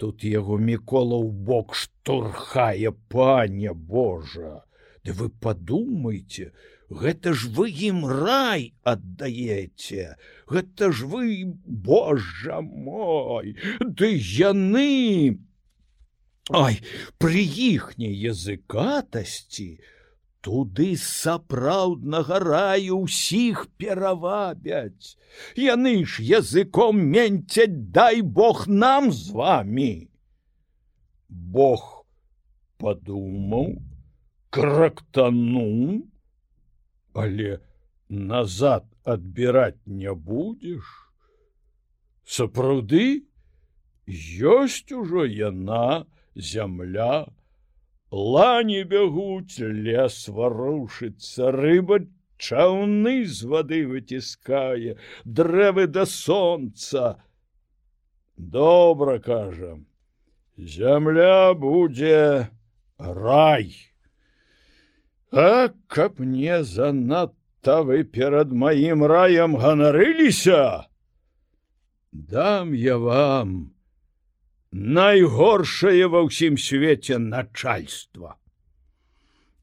тут 0.00 0.24
яго 0.24 0.56
мікола 0.56 1.20
ў 1.20 1.30
бок 1.48 1.76
штурхае 1.76 2.92
паня 3.12 3.74
Божа! 3.74 4.64
Ды 5.04 5.12
вы 5.16 5.28
подумайте 5.44 6.52
гэта 6.90 7.32
ж 7.36 7.52
вы 7.56 7.68
ім 7.88 8.02
рай 8.08 8.72
аддаеце! 8.82 10.16
Гэта 10.48 10.90
ж 10.90 11.04
вы 11.12 11.44
Божа 11.64 12.60
мой! 12.64 13.54
Ды 13.80 14.10
яны 14.16 15.38
Ай 16.50 16.80
пры 17.22 17.44
іхняй 17.44 18.16
языкатасці 18.32 19.68
туды 20.40 20.96
сапраўднага 20.96 22.40
раю 22.42 23.04
ўсіх 23.04 23.66
перавабяць. 23.80 25.16
Яны 25.56 26.04
ж 26.04 26.24
языком 26.24 27.00
менцяць 27.14 27.92
дай 27.96 28.22
Бог 28.22 28.66
нам 28.68 29.12
з 29.12 29.30
вами. 29.36 29.92
Бог 31.28 32.06
падумаў, 32.80 33.76
крактану, 34.50 36.02
але 37.12 37.60
назад 38.08 38.86
адбіраць 39.04 39.86
не 39.86 40.14
будзеш. 40.14 40.84
Сапраўды 42.24 43.26
ёсць 44.06 44.90
ужо 44.90 45.26
яна, 45.26 46.06
зямля, 46.34 47.28
лані 48.10 48.84
бягуць 48.84 49.58
лес 49.60 50.28
варушыцца 50.28 51.50
рыба 51.56 52.00
чаўны 52.36 53.26
з 53.26 53.50
вады 53.52 53.86
выціскае 53.86 54.96
дрэвы 55.24 55.86
да 55.86 56.06
сонца. 56.06 57.22
Добра 58.36 59.18
кажам 59.18 59.86
зямля 60.56 61.54
будзе 61.54 62.50
рай. 62.98 63.74
А 65.32 65.70
каб 65.86 66.20
не 66.20 66.64
занадта 66.64 67.82
вы 67.82 68.02
перад 68.04 68.52
маім 68.52 69.04
раем 69.04 69.54
ганарыліся 69.56 70.90
дам 72.12 72.72
я 72.72 72.98
вам 72.98 73.72
найгоршае 74.72 76.06
ва 76.06 76.22
ўсім 76.26 76.58
свеце 76.58 77.18
начальства. 77.18 78.36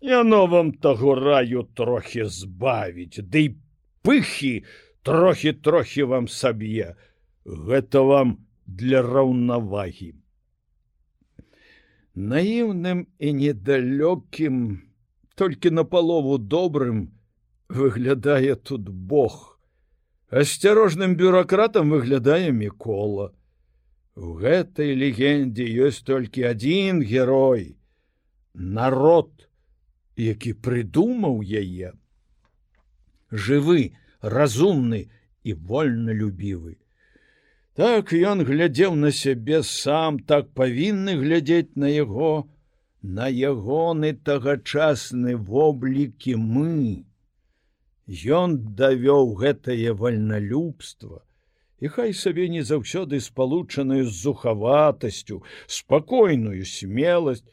Яно 0.02 0.46
вам 0.48 0.74
таго 0.74 1.16
раю 1.16 1.64
трохі 1.74 2.28
збавіць, 2.30 3.24
Ды 3.24 3.58
пыхі 4.04 4.64
трохі 5.08 5.54
трохі 5.54 6.04
вам 6.04 6.28
саб'е, 6.28 6.96
гэта 7.46 8.04
вам 8.04 8.38
для 8.66 9.02
раўнавагі. 9.02 10.14
Наіўным 12.18 13.06
і 13.20 13.30
недалёкім, 13.40 14.56
толькі 15.36 15.72
на 15.72 15.84
палову 15.86 16.38
добрым 16.38 17.14
выглядае 17.70 18.56
тут 18.56 18.90
Бог. 18.90 19.60
Асцярожным 20.30 21.16
бюракратам 21.16 21.94
выглядае 21.94 22.52
мікола. 22.52 23.32
У 24.18 24.34
гэтай 24.42 24.96
легендзе 24.98 25.70
ёсць 25.88 26.02
толькі 26.02 26.50
адзін 26.50 27.06
герой 27.06 27.78
народ, 28.54 29.30
які 30.18 30.54
прыдумаў 30.66 31.46
яе 31.46 31.94
жывы, 33.32 33.94
разумны 34.22 35.10
і 35.44 35.54
вольналюбівы. 35.54 36.78
Так 37.78 38.14
ён 38.14 38.42
глядзеў 38.42 38.96
на 38.96 39.12
сябе 39.12 39.62
сам 39.64 40.20
так 40.20 40.50
павінны 40.58 41.14
глядзець 41.22 41.76
на 41.76 41.92
яго, 41.94 42.50
на 43.04 43.28
ягоны 43.30 44.14
тагачасны 44.14 45.38
воблікі 45.38 46.36
мы. 46.42 47.06
Ён 48.08 48.58
давёў 48.74 49.36
гэтае 49.38 49.94
вальналюбства, 49.94 51.27
і 51.80 51.88
хай 51.94 52.14
сабе 52.14 52.48
не 52.50 52.64
заўсёды 52.64 53.20
спалучаную 53.22 54.06
з 54.06 54.14
зухаватасцю, 54.24 55.44
спакойную 55.68 56.66
смеласць 56.66 57.46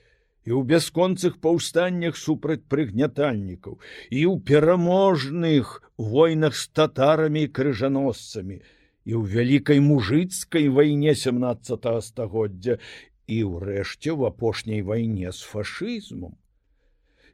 і 0.45 0.53
ў 0.53 0.61
бясконцых 0.69 1.41
паўстаннях 1.41 2.17
супраць 2.21 2.65
прыгнятальнікаў 2.69 3.81
і 4.11 4.21
ў 4.29 4.35
пераможных 4.45 5.81
войнах 5.97 6.57
з 6.57 6.69
татарамі 6.77 7.49
і 7.49 7.53
крыжаносцамі 7.59 8.61
і 8.61 9.13
ў 9.17 9.23
вялікай 9.37 9.81
мужыцкай 9.81 10.69
вайне 10.69 11.17
17 11.17 11.89
стагоддзя 12.09 12.81
і 13.27 13.39
ўрэшце 13.49 14.13
в 14.13 14.29
апошняй 14.29 14.85
вайне 14.85 15.33
з 15.33 15.41
фашызмом 15.49 16.37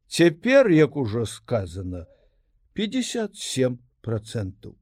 Цяпер 0.06 0.70
як 0.70 0.96
ужо 0.96 1.26
сказано 1.26 2.06
57 2.72 3.78
процентов. 4.00 4.74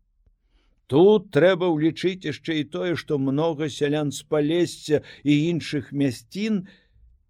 Тут 0.86 1.34
трэба 1.34 1.66
ўлічыць 1.66 2.30
яшчэ 2.30 2.62
і 2.62 2.64
тое, 2.70 2.94
што 2.94 3.18
многа 3.18 3.66
сялян 3.66 4.14
з 4.14 4.22
палесця 4.22 5.02
і 5.26 5.50
іншых 5.50 5.90
мясцін, 5.90 6.70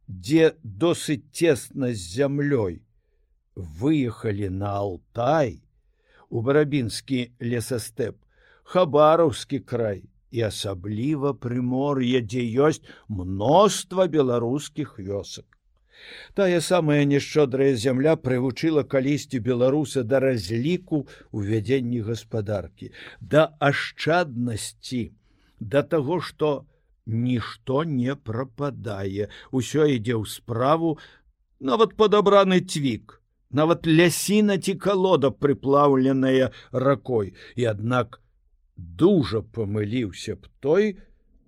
дзе 0.08 0.60
досыць 0.60 1.24
цесна 1.32 1.96
з 1.96 2.20
зямлёй, 2.20 2.84
выехалі 3.56 4.52
на 4.52 4.76
Алтай, 4.76 5.64
у 6.28 6.44
барабінскі 6.44 7.32
лесастэп, 7.40 8.20
хабараўскі 8.68 9.64
край 9.64 10.04
і 10.36 10.46
асабліва 10.52 11.32
прымор'е, 11.42 12.20
дзе 12.20 12.44
ёсць 12.68 12.84
мноства 13.08 14.06
беларускіх 14.16 14.98
вёсак. 15.00 15.46
Тая 16.34 16.60
самая 16.60 17.04
няшчодрая 17.08 17.72
зямля 17.82 18.14
прывучыла 18.20 18.84
калісьці 18.94 19.40
беларуса 19.46 20.04
да 20.04 20.20
разліку 20.24 21.04
ў 21.32 21.38
вядзенні 21.50 22.00
гаспадаркі, 22.08 22.92
да 23.20 23.48
ашчаднасці, 23.70 25.02
да 25.60 25.82
таго, 25.82 26.20
што 26.20 26.66
нішто 27.06 27.84
не 27.84 28.16
прападае, 28.16 29.30
усё 29.50 29.88
ідзе 29.96 30.20
ў 30.20 30.28
справу, 30.28 30.98
нават 31.60 31.96
падабраны 31.96 32.60
цвік, 32.60 33.16
нават 33.50 33.88
лясіна 33.88 34.58
ці 34.58 34.76
калода 34.86 35.30
прыплаўленая 35.30 36.52
ракой, 36.72 37.34
і 37.56 37.72
аднак 37.72 38.20
дужа 38.76 39.40
памыліўся 39.42 40.36
б 40.36 40.48
той, 40.60 40.98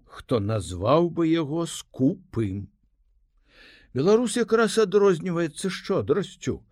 хто 0.04 0.40
назваў 0.40 1.10
бы 1.10 1.28
яго 1.28 1.66
скупым. 1.66 2.68
Беларусь 3.94 4.36
якраз 4.36 4.78
адрозніваецца 4.78 5.70
шчодрасцю, 5.70 6.62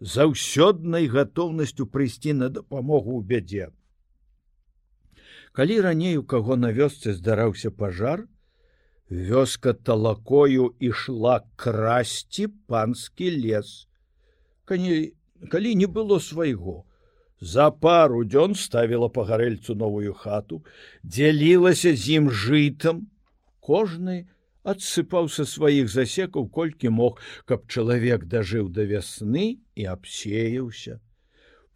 заўсёднай 0.00 1.08
гатоўнасцю 1.08 1.86
прыйсці 1.86 2.36
на 2.36 2.48
дапамогу 2.48 3.18
ў 3.18 3.22
бядзе. 3.24 3.66
Калі 5.52 5.80
раней 5.80 6.16
у 6.18 6.24
каго 6.24 6.56
на 6.56 6.72
вёсцы 6.74 7.14
здараўся 7.14 7.70
пажар, 7.70 8.26
вёска 9.08 9.72
талакою 9.72 10.74
ішла 10.80 11.46
красці 11.56 12.48
панскі 12.66 13.30
лес. 13.38 13.86
Калі, 14.64 15.14
калі 15.50 15.74
не 15.74 15.86
было 15.86 16.18
свайго, 16.18 16.84
За 17.44 17.68
пару 17.70 18.22
дзён 18.24 18.54
ставіла 18.56 19.10
па 19.12 19.22
гарэльцу 19.28 19.74
новую 19.76 20.14
хату, 20.16 20.62
дзялілася 21.04 21.92
з 21.92 22.16
ім 22.18 22.30
жытам, 22.32 23.02
кожны, 23.60 24.14
адсыпаў 24.64 25.28
са 25.34 25.44
сваіх 25.44 25.90
засекаў 25.92 26.48
колькі 26.48 26.92
мог, 26.98 27.20
каб 27.44 27.68
чалавек 27.68 28.24
дажыў 28.32 28.72
да 28.72 28.88
вясны 28.88 29.44
і 29.76 29.84
абсеяўся. 29.92 31.04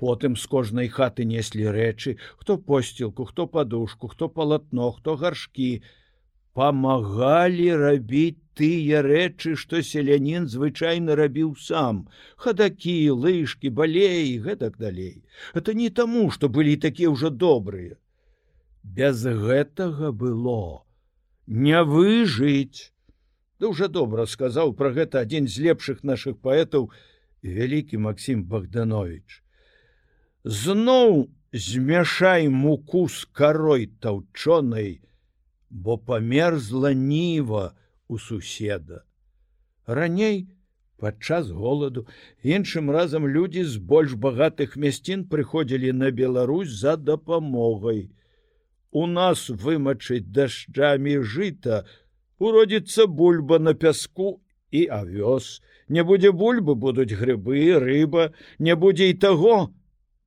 Потым 0.01 0.41
з 0.41 0.49
кожнай 0.49 0.89
хаты 0.89 1.29
неслі 1.29 1.69
рэчы, 1.77 2.17
хто 2.41 2.57
посцілку, 2.57 3.29
хто 3.29 3.47
падушку, 3.47 4.09
хто 4.09 4.33
палатно, 4.33 4.89
хто 4.97 5.21
гаршкі, 5.21 5.85
памагалі 6.57 7.69
рабіць 7.77 8.41
тыя 8.59 9.03
рэчы, 9.07 9.55
што 9.63 9.83
селянін 9.87 10.49
звычайна 10.51 11.15
рабіў 11.21 11.55
сам: 11.63 12.03
хадакі, 12.37 12.99
лыжкі, 13.25 13.71
балеі, 13.71 14.39
гэтак 14.43 14.79
далей. 14.83 15.23
Это 15.55 15.75
не 15.79 15.89
таму, 15.91 16.31
што 16.35 16.49
былі 16.49 16.77
такія 16.77 17.15
ўжо 17.15 17.31
добрыя. 17.31 17.97
Без 18.83 19.23
гэтага 19.23 20.13
было 20.13 20.83
не 21.47 21.83
выжыць. 21.83 22.93
Дужа 23.61 23.89
добра 23.89 24.27
сказаў 24.27 24.75
пра 24.79 24.91
гэта 24.93 25.23
адзін 25.27 25.49
з 25.49 25.71
лепшых 25.71 26.05
нашых 26.05 26.39
паэтаў 26.43 26.91
вялікі 27.43 27.99
Макссім 28.05 28.45
Богданович. 28.45 29.43
Зноў 30.45 31.29
змяшай 31.53 32.49
муку 32.49 33.09
з 33.09 33.25
карой 33.33 33.91
таўчонай, 34.01 35.01
бо 35.71 35.99
памерзла 35.99 36.93
ніва 36.95 37.78
у 38.09 38.19
суседа. 38.19 39.05
Раней, 39.87 40.49
падчас 40.97 41.51
голаду 41.51 42.07
іншым 42.43 42.91
разам 42.91 43.29
людзі 43.29 43.65
з 43.65 43.79
больш 43.79 44.15
багатых 44.15 44.77
мясцін 44.77 45.25
прыходзілі 45.33 45.93
на 45.93 46.11
Беларусь 46.11 46.73
за 46.73 46.97
дапамогай 46.97 48.09
у 48.91 49.07
нас 49.07 49.49
вымачыць 49.49 50.27
дажджамі 50.33 51.21
жыта, 51.21 51.85
уродзіцца 52.39 53.07
бульба 53.07 53.59
на 53.59 53.75
пяску 53.75 54.41
і 54.71 54.87
авёс. 54.89 55.61
Не 55.89 56.05
будзе 56.05 56.33
бульбы 56.33 56.75
будуць 56.75 57.13
грыбы, 57.13 57.79
рыба, 57.81 58.33
не 58.59 58.77
будзе 58.77 59.11
і 59.11 59.15
таго 59.15 59.73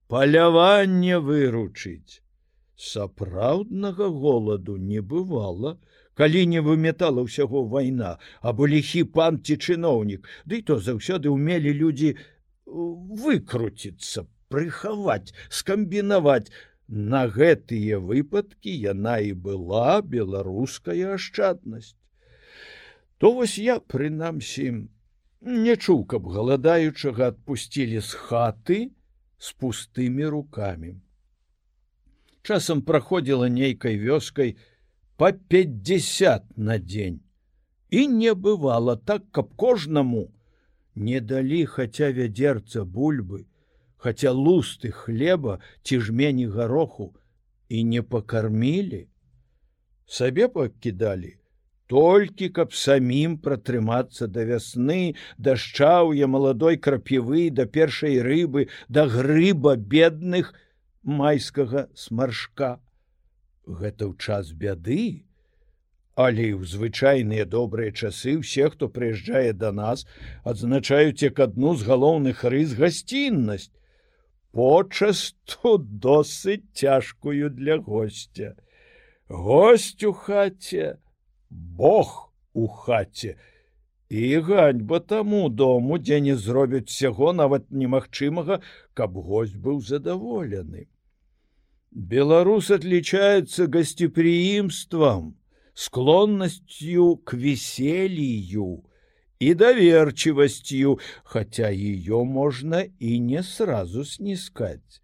паляванне 0.08 1.20
выручыць. 1.20 2.22
Сапраўднага 2.76 4.10
голаду 4.10 4.78
не 4.78 5.02
бывала, 5.02 5.78
калі 6.16 6.46
не 6.46 6.62
выметала 6.62 7.24
ўсяго 7.26 7.64
вайна, 7.66 8.18
або 8.42 8.68
ліхі 8.68 9.04
пан 9.16 9.40
ці 9.44 9.58
чыноўнік, 9.58 10.28
Дый 10.46 10.62
то 10.62 10.80
заўсёды 10.80 11.30
ўмелі 11.32 11.72
людзі 11.74 12.18
выкруціцца, 12.66 14.28
прыхаваць, 14.50 15.34
скамбінаваць, 15.50 16.52
На 16.92 17.24
гэтыя 17.32 18.04
выпадкі 18.04 18.72
яна 18.92 19.20
і 19.24 19.32
была 19.32 20.02
беларуская 20.04 21.16
ашчаднасць. 21.16 21.96
То 23.18 23.32
вось 23.32 23.56
я 23.58 23.80
прынамсі 23.80 24.66
не 25.42 25.76
чуў, 25.78 26.04
каб 26.04 26.28
галадаючага 26.28 27.32
адпусцілі 27.32 28.04
з 28.04 28.12
хаты 28.26 28.80
з 29.40 29.54
пустымі 29.56 30.28
рукамі. 30.36 31.00
Часам 32.44 32.84
праходзіла 32.84 33.48
нейкай 33.48 33.96
вёскай 33.96 34.58
по 35.22 35.32
50 35.32 36.58
на 36.58 36.80
дзень. 36.80 37.20
І 37.90 38.08
не 38.08 38.34
бывала 38.34 38.96
так, 38.98 39.22
каб 39.32 39.54
кожнаму 39.56 40.32
не 40.96 41.22
далі 41.22 41.66
хаця 41.66 42.10
вядзерца 42.10 42.86
бульбы, 42.86 43.46
хотя 43.98 44.32
лусты 44.32 44.90
хлеба 44.90 45.60
ці 45.84 46.00
жмені 46.00 46.48
гароху 46.48 47.14
і 47.70 47.84
не 47.84 48.02
пакармілі 48.02 49.06
сабе 50.10 50.48
пакідалі 50.48 51.38
толькі 51.86 52.50
каб 52.50 52.74
самім 52.74 53.38
пратрымацца 53.38 54.26
да 54.26 54.42
вясны, 54.42 55.14
дашчаўя 55.38 56.26
маладой 56.26 56.82
крапівы 56.82 57.52
да 57.52 57.70
першай 57.70 58.18
рыбы, 58.26 58.70
да 58.90 59.06
грыба 59.06 59.76
бедных 59.76 60.56
майскага 61.04 61.90
смаршка. 61.94 62.80
Гэта 63.66 64.10
ў 64.10 64.18
час 64.18 64.54
бяды, 64.54 65.26
Але 66.16 66.52
ў 66.52 66.68
звычайныя 66.68 67.46
добрыя 67.48 67.92
часы 67.96 68.36
ўсе, 68.36 68.68
хто 68.74 68.92
прыязджае 68.92 69.56
да 69.56 69.72
нас, 69.72 70.04
адзначаюць 70.44 71.24
як 71.24 71.40
адну 71.40 71.76
з 71.80 71.88
галоўных 71.88 72.44
рыс 72.44 72.76
гасціннасць. 72.76 73.72
Почасту 74.52 75.78
досыць 75.80 76.68
цяжкую 76.76 77.50
для 77.56 77.80
гостя. 77.80 78.60
Госць 79.32 80.04
у 80.04 80.12
хаце, 80.12 81.00
Бог 81.50 82.36
у 82.52 82.68
хаце. 82.68 83.40
І 84.12 84.44
ганьба 84.44 85.00
таму 85.00 85.48
дому, 85.48 85.96
дзе 85.96 86.20
не 86.20 86.36
зробяць 86.36 86.92
сяго 86.92 87.32
нават 87.32 87.72
немагчымага, 87.72 88.60
каб 88.94 89.16
гость 89.16 89.56
быў 89.56 89.80
задаволены. 89.80 90.91
Беларус 91.92 92.72
отличается 92.72 93.68
гостеприимством 93.68 95.38
склонностью 95.74 97.18
к 97.18 97.34
веселью 97.34 98.86
и 99.40 99.54
доверчивостью, 99.54 101.00
хотя 101.26 101.70
ее 101.70 102.24
можно 102.24 102.84
и 103.00 103.18
не 103.18 103.44
сразу 103.44 104.06
снискать. 104.06 105.02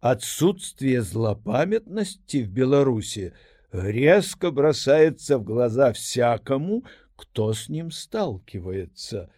Отсутствие 0.00 1.02
злопамятности 1.02 2.38
в 2.38 2.48
Беларуси 2.48 3.32
резко 3.70 4.50
бросается 4.50 5.38
в 5.38 5.44
глаза 5.44 5.92
всякому, 5.92 6.84
кто 7.14 7.52
с 7.52 7.68
ним 7.68 7.92
сталкивается. 7.92 9.30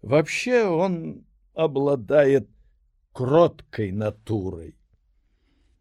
Вообще 0.00 0.64
он 0.64 1.26
обладает 1.52 2.48
кроткой 3.12 3.92
натурой. 3.92 4.76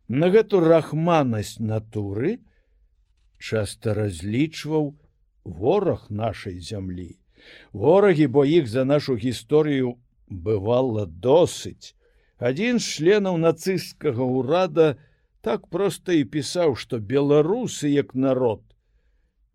На 0.08 0.26
эту 0.26 0.60
рахманность 0.60 1.60
натуры– 1.60 2.40
часто 3.44 3.94
разлічваў 3.94 4.94
вораг 5.44 6.08
нашай 6.10 6.60
зямлі. 6.60 7.20
Ворагі, 7.74 8.28
бо 8.28 8.46
іх 8.46 8.68
за 8.72 8.86
нашу 8.88 9.16
гісторыю 9.20 10.00
бывала 10.28 11.04
досыць. 11.06 11.96
Адзін 12.40 12.80
з 12.80 12.88
членаў 12.88 13.36
нацысцкага 13.44 14.24
ўрада 14.24 14.96
так 15.44 15.68
проста 15.68 16.16
і 16.16 16.24
пісаў, 16.24 16.76
што 16.80 17.00
беларусы 17.00 17.92
як 17.92 18.16
народ 18.16 18.64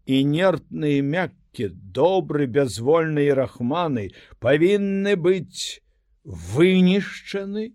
інертныя 0.09 1.05
мяккі, 1.05 1.69
добры, 1.73 2.47
бязвольныя 2.49 3.35
рахманы 3.37 4.09
павінны 4.41 5.17
быць 5.17 5.81
вынішчаны, 6.25 7.73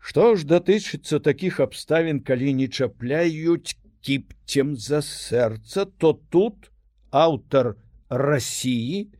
Што 0.00 0.34
ж 0.34 0.48
датычыцца 0.48 1.20
такіх 1.20 1.60
абставін 1.60 2.24
калі 2.24 2.54
не 2.56 2.68
чапляюць 2.72 3.76
кіпцем 4.00 4.76
за 4.80 5.04
сэрца 5.04 5.84
то 5.84 6.16
тут 6.32 6.70
аўтар 7.12 7.76
рассіі 8.08 9.10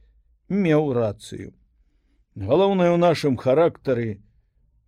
меў 0.49 0.92
рацыю 0.96 1.53
Галоўнае 2.40 2.88
ў 2.88 2.98
нашым 3.00 3.35
характары 3.37 4.24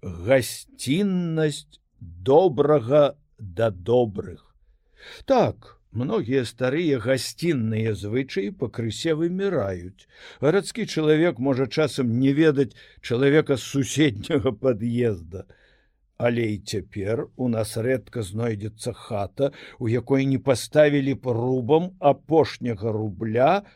гасціннасць 0.00 1.80
добрага 2.00 3.02
да 3.36 3.68
добрых. 3.68 4.40
Так, 5.28 5.76
многія 5.92 6.46
старыя 6.48 6.96
гасцінныя 6.96 7.92
звычаі 7.92 8.56
пакрысе 8.56 9.12
выміраюць. 9.20 10.08
Гарадскі 10.40 10.88
чалавек 10.88 11.44
можа 11.44 11.68
часам 11.68 12.16
не 12.24 12.32
ведаць 12.32 12.72
чалавека 13.04 13.60
з 13.60 13.68
суседняга 13.68 14.56
пад'езда. 14.56 15.44
Але 16.16 16.56
і 16.56 16.58
цяпер 16.64 17.26
у 17.36 17.52
нас 17.52 17.76
рэдка 17.76 18.24
знойдзецца 18.24 18.96
хата, 18.96 19.52
у 19.78 19.92
якой 19.92 20.24
не 20.24 20.40
паставілі 20.40 21.20
б 21.20 21.36
рубам 21.36 21.92
апошняга 22.00 22.96
рубля, 22.96 23.68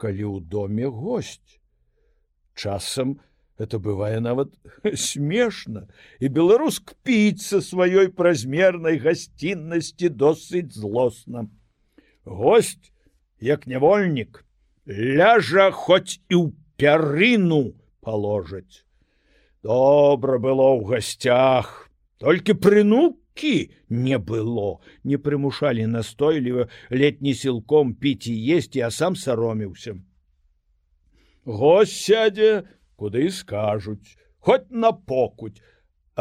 калі 0.00 0.24
ў 0.24 0.36
доме 0.40 0.88
госць 0.88 1.59
часам 2.59 3.19
это 3.57 3.79
бывае 3.79 4.19
нават 4.19 4.51
смешна 4.99 5.85
і 6.19 6.31
беларус 6.37 6.79
кпіцца 6.79 7.61
сваёй 7.63 8.09
празмернай 8.15 8.99
гасціннасці 9.03 10.11
досыць 10.23 10.75
злосна 10.75 11.47
гость 12.25 12.91
як 13.39 13.67
нявольнік 13.67 14.43
ляжа 14.87 15.71
хоць 15.71 16.19
і 16.29 16.35
ў 16.35 16.51
пярыну 16.77 17.61
паложаць 18.01 18.83
добра 19.63 20.37
было 20.39 20.75
ў 20.75 20.91
гасцях 20.91 21.89
толькі 22.19 22.59
прынукі 22.59 23.55
не 23.89 24.19
было 24.19 24.79
не 25.03 25.17
прымушалі 25.17 25.87
настойліва 25.95 26.67
летні 26.91 27.33
сілком 27.33 27.95
піць 27.95 28.27
і 28.27 28.35
есці 28.57 28.83
а 28.83 28.91
сам 28.91 29.15
сароміўся 29.15 29.95
Гось 31.44 31.92
сядзе, 31.92 32.68
куды 32.96 33.30
скажуць, 33.30 34.16
хоць 34.40 34.70
на 34.70 34.92
покуть, 34.92 35.62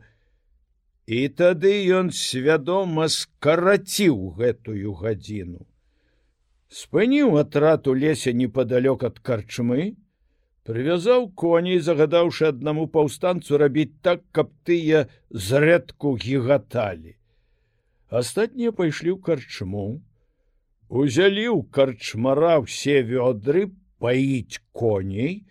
І 1.08 1.28
тады 1.42 1.74
ён 2.00 2.12
свядома 2.14 3.08
скараціў 3.10 4.18
гэтую 4.38 4.94
гадзіну. 5.02 5.66
Спыніў 6.70 7.40
атрат 7.42 7.88
у 7.90 7.96
лесе 7.98 8.32
непадалёк 8.34 9.04
ад 9.10 9.18
карчмы 9.26 9.96
прывязаў 10.70 11.32
коней 11.34 11.80
загадаўшы 11.82 12.52
аднаму 12.54 12.86
паўстанцу 12.94 13.58
рабіць 13.58 13.98
так 14.06 14.22
каб 14.32 14.52
тыя 14.70 15.08
зрэдку 15.48 16.14
гігаталі. 16.26 17.18
Астатнія 18.10 18.72
пайшлі 18.72 19.18
ў 19.18 19.20
карчму 19.26 19.88
узялі 20.90 21.46
ў 21.54 21.66
карчмара 21.74 22.62
все 22.66 23.02
вёдры 23.02 23.70
паіць 24.04 24.62
коней 24.72 25.46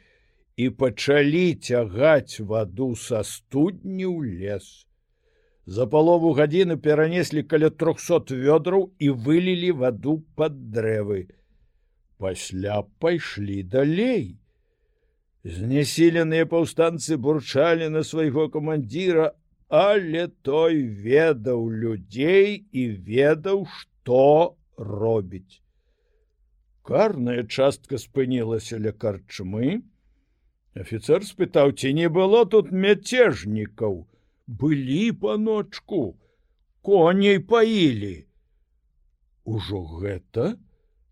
і 0.59 0.69
пачалі 0.83 1.55
цягаць 1.55 2.41
ваду 2.53 2.91
са 2.99 3.23
студні 3.23 4.07
ў 4.09 4.39
лес. 4.43 4.69
За 5.77 5.87
палову 5.93 6.33
гадзіны 6.39 6.79
перанеслі 6.85 7.45
каля 7.53 7.69
трохсот 7.83 8.33
вёдраў 8.33 8.89
і 8.99 9.11
вылілі 9.27 9.71
ваду 9.83 10.15
пад 10.41 10.57
дрэвы. 10.75 11.21
Пасля 12.19 12.81
пайшлі 13.05 13.63
далей. 13.75 14.41
Знясіленыя 15.45 16.49
паўстанцы 16.51 17.21
бурчалі 17.29 17.93
на 17.95 18.03
свайго 18.03 18.49
камандзіра, 18.49 19.31
але 19.69 20.27
той 20.43 20.83
ведаў 21.07 21.69
людзей 21.85 22.65
і 22.73 22.89
ведаў, 23.13 23.65
што 23.79 24.57
робіць 24.77 25.63
карная 26.91 27.45
частка 27.45 28.01
спынілася 28.03 28.79
ля 28.85 28.93
карчмы 29.05 29.81
офіцер 30.85 31.27
спытаў 31.31 31.75
ці 31.81 31.93
не 31.99 32.09
было 32.21 32.45
тут 32.55 32.71
мяцежнікаў 32.87 34.01
былі 34.63 35.05
паночку 35.25 36.07
коней 36.89 37.43
паілі 37.53 38.15
ужо 39.57 39.85
гэта 40.01 40.49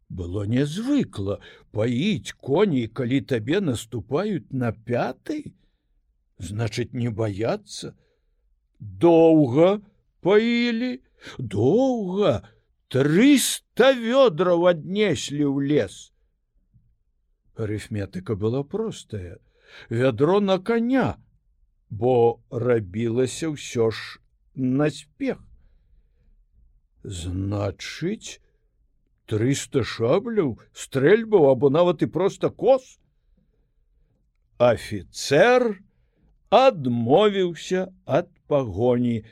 было 0.08 0.44
нязвыкла 0.46 1.38
паіць 1.72 2.32
коней 2.48 2.86
калі 2.86 3.20
табе 3.32 3.60
наступаюць 3.60 4.52
на 4.52 4.72
пяты. 4.72 5.52
Значыць 6.38 6.92
не 6.92 7.10
баяцца. 7.10 7.94
Доўга 8.78 9.80
паілі 10.20 11.00
доўга 11.38 12.42
триста 12.92 13.92
вёдраў 13.92 14.68
аднеслі 14.72 15.44
ў 15.46 15.56
лес. 15.70 16.12
Арыфметыка 17.56 18.36
была 18.36 18.62
простая. 18.62 19.38
Вядро 19.90 20.40
на 20.40 20.58
коня 20.58 21.16
бо 21.90 22.40
рабілася 22.50 23.50
ўсё 23.54 23.90
ж 23.90 24.18
наспех. 24.54 25.38
Значыць 27.02 28.42
триста 29.26 29.82
шабляў 29.82 30.58
стрэльбаў 30.72 31.50
або 31.50 31.70
нават 31.70 32.02
і 32.02 32.10
просто 32.10 32.50
кос 32.50 32.98
офіцер 34.58 35.82
адмовіўся 36.50 37.86
ад 38.06 38.30
пагоні 38.46 39.22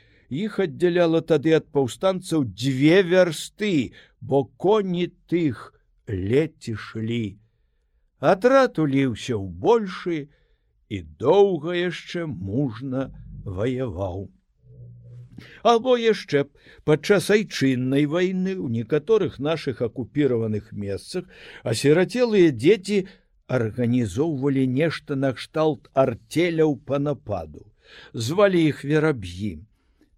іх 0.43 0.59
аддзяляла 0.65 1.21
тады 1.31 1.55
ад 1.57 1.65
паўстанцаў 1.75 2.45
дзве 2.51 3.01
вярсты, 3.09 3.93
бо 4.21 4.43
коні 4.65 5.07
тых 5.31 5.71
леці 6.07 6.75
шлі. 6.75 7.37
Атрад 8.19 8.79
уліўся 8.79 9.35
ў 9.35 9.45
большы 9.65 10.17
і 10.89 11.01
доўга 11.19 11.75
яшчэ 11.75 12.25
мужна 12.29 13.11
ваяваў. 13.43 14.29
Або 15.63 15.97
яшчэ 15.99 16.45
падчас 16.87 17.27
айчыннай 17.35 18.05
вайны 18.07 18.55
ў 18.55 18.71
некаторых 18.79 19.37
нашых 19.39 19.81
акупіраваных 19.87 20.71
месцах 20.71 21.27
асірацелыя 21.73 22.55
дзеці 22.55 22.99
арганізоўвалі 23.59 24.65
нешта 24.79 25.19
накшталт 25.19 25.89
арцеляў 25.93 26.77
па 26.87 26.99
нападу, 26.99 27.65
звалі 28.13 28.63
іх 28.71 28.83
вераб'і. 28.87 29.51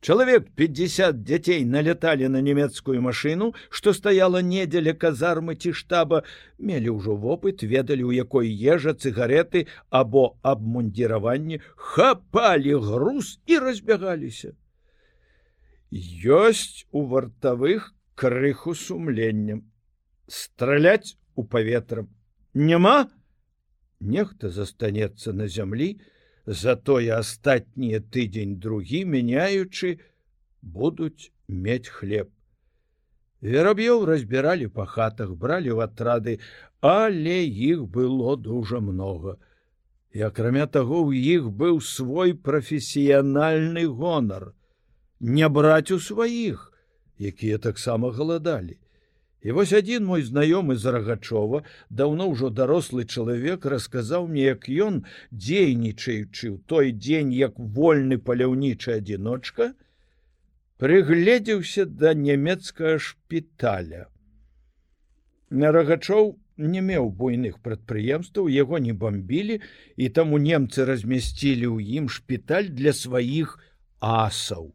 Чалавек 0.01 0.49
50 0.55 1.23
дзяцей 1.23 1.65
наляталі 1.65 2.29
на 2.29 2.41
нямецкую 2.41 3.01
машыну, 3.01 3.53
што 3.69 3.93
стаяла 3.97 4.43
недзеля 4.45 4.93
казармы 4.93 5.55
ці 5.55 5.73
штаба, 5.73 6.21
мелі 6.59 6.93
ўжо 6.97 7.17
вопыт, 7.17 7.63
ведалі, 7.63 8.05
у 8.05 8.13
якой 8.13 8.51
ежа 8.51 8.93
цыгареты 8.93 9.65
або 9.89 10.37
абмундзіраванне, 10.43 11.61
хапалі 11.75 12.77
груз 12.77 13.39
і 13.49 13.57
разбягаліся. 13.57 14.53
Ёсць 15.91 16.85
у 16.91 17.07
вартавых 17.09 17.93
крыху 18.13 18.75
сумленнем. 18.75 19.65
Страляць 20.27 21.17
у 21.35 21.43
паветрам. 21.43 22.09
Няма, 22.53 23.09
Нехта 23.99 24.49
застанецца 24.49 25.33
на 25.33 25.47
зямлі, 25.47 25.97
затое 26.47 27.11
астатнія 27.19 27.99
тыдзень 27.99 28.55
другі 28.63 29.03
мяняючы 29.05 29.99
будуць 30.61 31.31
мець 31.47 31.91
хлеб. 31.91 32.31
Вераб'ёў 33.41 34.05
разбіралі 34.07 34.71
па 34.71 34.87
хатах, 34.87 35.35
бралі 35.35 35.75
ў 35.75 35.83
атрады, 35.85 36.39
але 36.81 37.43
іх 37.45 37.85
было 37.91 38.35
дужа 38.35 38.79
многа. 38.79 39.37
І 40.15 40.23
акрамя 40.31 40.65
таго 40.65 41.03
у 41.03 41.11
іх 41.13 41.51
быў 41.51 41.83
свой 41.83 42.33
прафесіянальны 42.33 43.85
гонар, 43.85 44.55
не 45.19 45.47
браць 45.49 45.91
у 45.91 45.99
сваіх, 45.99 46.71
якія 47.19 47.57
таксама 47.57 48.09
галадалі. 48.09 48.79
І 49.45 49.53
вось 49.53 49.73
адзін 49.77 50.05
мой 50.09 50.23
знаёмы 50.25 50.75
з 50.81 50.93
рагачова 50.93 51.61
даўно 51.89 52.29
ўжо 52.33 52.49
дарослы 52.49 53.05
чалавек 53.05 53.65
расказаў 53.65 54.27
мне, 54.27 54.49
як 54.53 54.65
ён 54.69 55.03
дзейнічаючы 55.31 56.45
ў 56.53 56.57
той 56.65 56.91
дзень 56.91 57.33
як 57.33 57.59
вольны 57.59 58.17
паляўнічы 58.17 58.97
адзіночка, 58.97 59.73
прыгледзеўся 60.81 61.85
да 61.85 62.13
нямецкага 62.13 62.97
шпіталя. 62.97 64.07
На 65.49 65.71
рагачоў 65.71 66.35
не 66.57 66.81
меў 66.81 67.09
буйных 67.13 67.61
прадпрыемстваў, 67.61 68.49
яго 68.49 68.81
не 68.81 68.93
бомбілі 68.93 69.61
і 69.95 70.09
таму 70.09 70.41
немцы 70.41 70.85
размясцілі 70.89 71.69
ў 71.77 72.01
ім 72.01 72.09
шпіталь 72.09 72.73
для 72.73 72.93
сваіх 72.93 73.59
асаў. 74.01 74.73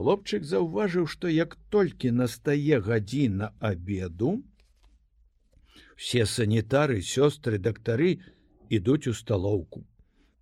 Хлопчык 0.00 0.46
заўважыў, 0.48 1.04
што 1.12 1.28
як 1.28 1.58
толькі 1.68 2.10
настае 2.18 2.76
гадзіна 2.84 3.48
обеду, 3.70 4.30
все 5.92 6.24
санітары, 6.24 7.02
сёстры, 7.04 7.58
дактары 7.66 8.14
ідуць 8.72 9.10
у 9.10 9.14
сталоўку. 9.18 9.82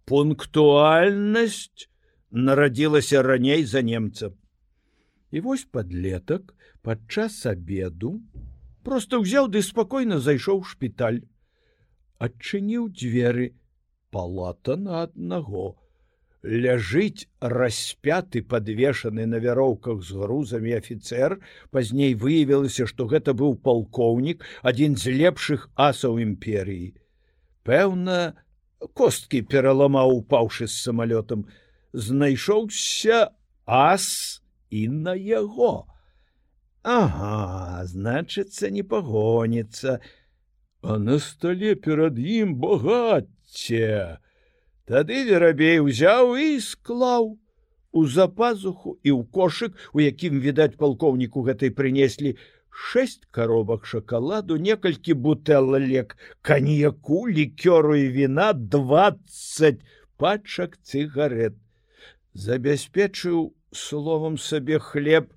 Пунктуальнасць 0.06 1.88
нарадзілася 2.30 3.24
раней 3.26 3.64
за 3.64 3.82
немца. 3.82 4.30
І 5.34 5.42
вось 5.42 5.66
подлетак 5.66 6.54
падчас 6.86 7.42
обеду 7.54 8.14
просто 8.86 9.18
ўзяў 9.26 9.50
ды 9.50 9.66
спакойна 9.66 10.20
зайшоў 10.22 10.62
шпіталь, 10.70 11.18
адчыніў 12.22 12.86
дзверы 12.94 13.50
палата 14.14 14.78
на 14.78 15.02
аднаго, 15.10 15.74
ляжыць 16.44 17.26
распяты 17.40 18.42
падвешаны 18.42 19.26
на 19.26 19.38
вяроўках 19.42 20.02
з 20.02 20.14
грузамі 20.14 20.74
афіцэр. 20.78 21.38
Пазней 21.70 22.14
выявілася 22.14 22.86
што 22.86 23.06
гэта 23.10 23.34
быў 23.34 23.58
палкоўнік 23.58 24.44
адзін 24.62 24.96
з 24.96 25.14
лепшых 25.18 25.68
асаў 25.74 26.18
імперыі. 26.22 26.94
Пэўна 27.66 28.38
косткі 28.94 29.42
пераламаў 29.42 30.22
упаўшы 30.22 30.66
з 30.70 30.78
самалётам. 30.78 31.46
Знайшоўся 31.92 33.34
ас 33.66 34.40
і 34.70 34.88
на 34.88 35.14
яго. 35.14 35.88
Ага 36.82 37.82
значыцца 37.84 38.70
не 38.70 38.82
пагоніцца. 38.82 39.98
А 40.80 40.98
на 40.98 41.18
стале 41.18 41.74
перад 41.74 42.18
ім 42.18 42.54
багацце 42.54 44.22
Тады 44.88 45.24
верабей 45.28 45.82
узяў 45.84 46.30
і 46.40 46.60
склаў 46.64 47.26
у 47.92 48.04
запазуху 48.08 48.96
і 49.04 49.12
ў 49.12 49.20
кошык, 49.36 49.76
у 49.92 50.00
якім 50.00 50.40
відаць 50.40 50.80
палкоўніку 50.80 51.44
гэтай 51.44 51.74
прынеслі 51.76 52.32
шэсць 52.88 53.28
коробак 53.28 53.84
шакаладу, 53.84 54.56
некалькі 54.56 55.12
бутэллек, 55.12 56.16
каньяку, 56.40 57.20
лікёру 57.28 58.00
і 58.00 58.08
віна 58.16 58.48
20 58.56 59.84
пачак 60.16 60.80
цыгарет. 60.80 61.60
Забяспечыў 62.32 63.52
словам 63.72 64.40
сабе 64.40 64.80
хлеб 64.80 65.28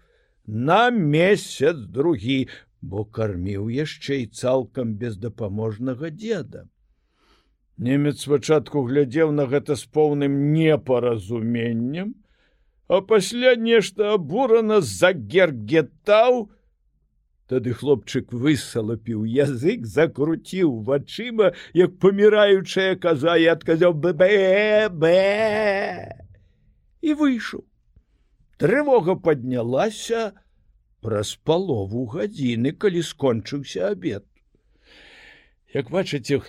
на 0.48 0.90
месяц 0.96 1.76
другі, 1.76 2.48
бо 2.80 3.04
карміў 3.04 3.68
яшчэ 3.68 4.24
і 4.24 4.32
цалкам 4.32 4.96
бездапаможнага 4.96 6.08
деда. 6.08 6.70
Немец 7.78 8.22
спачатку 8.22 8.84
глядзеў 8.88 9.32
на 9.32 9.46
гэта 9.46 9.76
з 9.76 9.86
поўным 9.86 10.54
непаразуменнем, 10.54 12.16
а 12.88 13.02
пасля 13.02 13.56
нешта 13.56 14.14
абурана 14.14 14.82
загергетаў, 14.82 16.50
Тады 17.52 17.74
хлопчык 17.76 18.30
высалапіў 18.32 19.26
язык, 19.28 19.84
закруціў 19.84 20.70
вачыма, 20.88 21.50
як 21.76 21.98
паміраючая 22.00 22.96
каза 22.96 23.36
і 23.36 23.50
адказаў 23.52 23.92
бб 24.06 24.24
і 27.02 27.16
выйшаў. 27.20 27.66
Трывога 28.56 29.18
паднялася 29.20 30.32
праз 31.04 31.36
палову 31.44 32.06
гадзіны, 32.16 32.72
калі 32.72 33.04
скончыўся 33.04 33.92
абед. 33.92 34.24
Як 35.76 35.92
бачыце, 35.92 36.40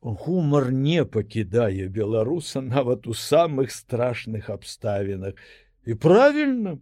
Гумар 0.00 0.70
не 0.72 1.04
пакідае 1.04 1.88
беларуса 1.88 2.60
нават 2.74 3.06
у 3.06 3.14
самых 3.14 3.70
страшных 3.70 4.50
абставінах. 4.50 5.34
І 5.86 5.94
правільна, 5.94 6.78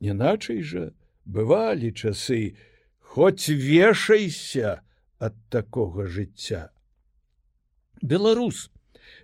іначай 0.00 0.62
жа 0.62 0.92
бывалі 1.24 1.92
часы, 1.92 2.56
хоць 3.00 3.48
вешайся 3.48 4.80
ад 5.18 5.34
такога 5.48 6.06
жыцця. 6.06 6.70
Беларус, 8.02 8.70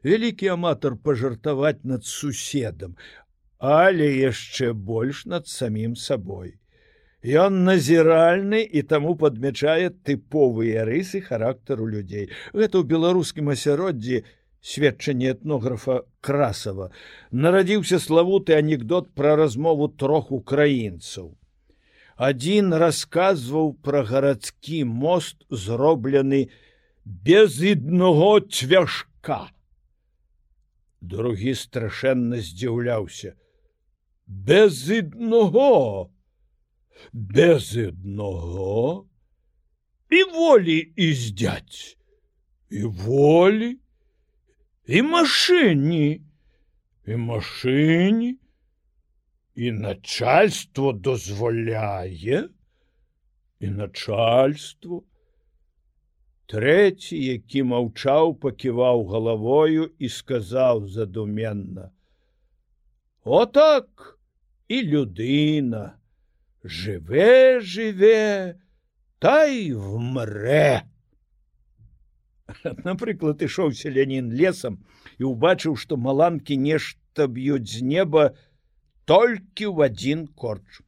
вялікі 0.04 0.56
аматар 0.56 0.96
пажартаваць 0.96 1.84
над 1.84 2.04
суседам, 2.04 2.96
але 3.58 4.08
яшчэ 4.16 4.72
больш 4.72 5.26
над 5.26 5.48
самім 5.48 5.96
сабой. 5.96 6.56
Ён 7.20 7.64
назіральны 7.68 8.64
і 8.64 8.80
таму 8.88 9.12
падмячае 9.20 9.92
тыповыя 10.08 10.88
рысы 10.88 11.20
характару 11.20 11.84
людзей. 11.84 12.32
Гэта 12.56 12.80
ў 12.80 12.84
беларускім 12.88 13.52
асяроддзі 13.52 14.24
сведчанне 14.64 15.36
этнографа 15.36 16.08
красава. 16.24 16.88
Нарадзіўся 17.30 18.00
славуты 18.00 18.56
анекдот 18.56 19.12
пра 19.12 19.36
размову 19.36 19.88
трох 19.88 20.32
украінцаў. 20.32 21.36
Адзін 22.16 22.72
расказваў 22.80 23.76
пра 23.84 24.00
гарадскі 24.04 24.84
мост 24.84 25.44
зроблены 25.48 26.48
без 27.04 27.60
аднаго 27.60 28.40
цвяжка. 28.48 29.52
Другі 31.00 31.52
страшэнна 31.52 32.40
здзіўляўся: 32.40 33.36
без 34.24 34.88
аднаго! 34.88 36.08
Без 37.12 37.76
аднаго 37.76 39.06
і 40.10 40.22
волі 40.34 40.78
і 40.96 41.12
здзяць 41.14 41.96
і 42.70 42.82
волі 42.84 43.78
і 44.86 45.02
машыні 45.02 46.22
і 47.06 47.16
машыні 47.16 48.32
і 49.54 49.72
начальство 49.72 50.92
дозволяе 50.92 52.48
і 53.60 53.68
начальство. 53.68 55.04
Трэці 56.50 57.14
які 57.14 57.62
маўчаў 57.70 58.34
паківаў 58.42 59.04
галавою 59.06 59.90
і 59.98 60.08
сказаў 60.10 60.88
задуменна 60.90 61.90
о 63.22 63.46
так 63.46 64.18
і 64.66 64.82
людына 64.82 65.99
жыве 66.64 67.60
жыве 67.60 68.58
та 69.18 69.44
й 69.44 69.72
вмрэ 69.72 70.82
напрыклад 72.88 73.42
ішоў 73.46 73.72
селянін 73.76 74.30
лесам 74.36 74.78
і 75.18 75.32
ўбачыў 75.32 75.76
што 75.80 75.96
маланкі 75.96 76.56
нешта 76.60 77.26
б'юць 77.26 77.68
з 77.72 77.82
неба 77.86 78.24
толькі 79.10 79.66
ў 79.70 79.90
адзін 79.90 80.26
корч. 80.38 80.82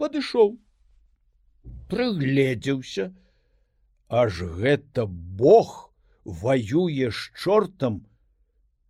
Падышоў 0.00 0.56
прыгледзеўся 1.92 3.10
аж 4.22 4.42
гэта 4.60 5.06
бог 5.06 5.92
ваюе 6.24 7.10
з 7.10 7.20
чортам 7.36 8.00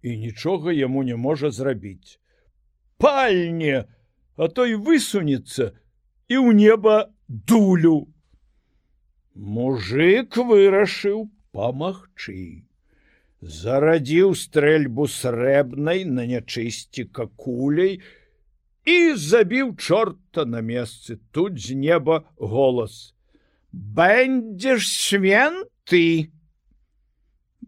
і 0.02 0.16
нічога 0.16 0.72
яму 0.72 1.02
не 1.04 1.16
можа 1.16 1.50
зрабіць. 1.50 2.18
Пальне 2.96 3.84
а 4.36 4.48
той 4.48 4.76
высунецца 4.76 5.72
і 6.31 6.39
ў 6.39 6.55
неба 6.55 7.11
дулю. 7.26 8.07
Мужик 9.35 10.39
вырашыў 10.39 11.26
памагчы. 11.51 12.70
Зарадзіў 13.43 14.37
стрэльбу 14.39 15.09
срэбнай 15.11 16.05
на 16.07 16.28
нячысціка 16.31 17.26
кулей 17.35 17.99
і 18.87 18.97
забіў 19.18 19.74
чорта 19.74 20.47
на 20.47 20.62
месцы 20.62 21.18
тут 21.35 21.59
з 21.59 21.74
неба 21.74 22.22
голас. 22.39 23.11
Бэндзеш 23.72 24.87
свенты. 24.87 26.31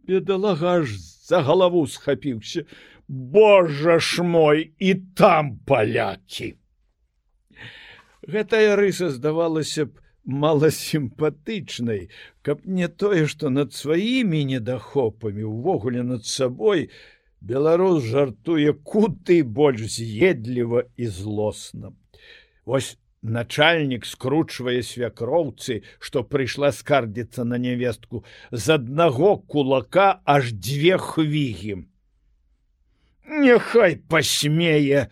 Бедалага 0.07 0.83
ж 0.87 1.03
за 1.27 1.43
галаву 1.43 1.87
схапіўся. 1.91 2.67
Божа 3.09 3.99
ж 3.99 4.23
мой 4.23 4.71
і 4.79 4.95
там 5.19 5.57
палякі 5.67 6.62
гэтая 8.27 8.77
рыса 8.77 9.11
здавалася 9.11 9.87
б 9.87 10.03
маласімпатычнай, 10.25 12.09
каб 12.43 12.67
не 12.67 12.89
тое, 12.89 13.27
што 13.27 13.51
над 13.51 13.75
сваімі 13.75 14.45
недахопамі 14.45 15.43
увогуле 15.43 16.03
над 16.03 16.27
сабой 16.27 16.91
беларус 17.41 18.05
жартуе 18.07 18.73
куты 18.73 19.43
больш 19.43 19.99
з'едліва 19.99 20.87
і 20.97 21.07
злосна. 21.07 21.93
Вось 22.65 22.97
начальнік 23.23 24.07
скручвае 24.07 24.83
свякроўцы, 24.83 25.83
што 25.99 26.23
прыйшла 26.23 26.71
скардзіцца 26.75 27.45
на 27.45 27.59
нявестку 27.59 28.25
з 28.51 28.79
аднаго 28.79 29.37
кулака 29.39 30.23
аж 30.25 30.55
дзве 30.55 30.99
хвігі. 30.99 31.87
Няхай 33.27 33.97
пасмее 33.97 35.11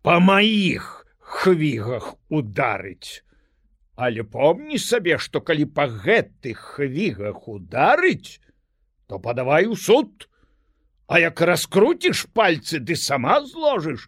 па 0.00 0.20
маіх 0.20 0.97
хвігах 1.28 2.14
ударыць. 2.28 3.24
Але 3.98 4.22
помні 4.22 4.78
сабе, 4.78 5.18
што 5.18 5.40
калі 5.40 5.68
па 5.74 5.88
гэтых 5.90 6.58
хвігах 6.78 7.48
ударыць, 7.48 8.40
то 9.06 9.18
падавай 9.18 9.66
у 9.66 9.76
суд, 9.76 10.28
А 11.08 11.18
як 11.18 11.40
раскруціш 11.40 12.26
пальцы 12.36 12.78
ды 12.84 12.94
сама 13.00 13.40
зложыш, 13.40 14.02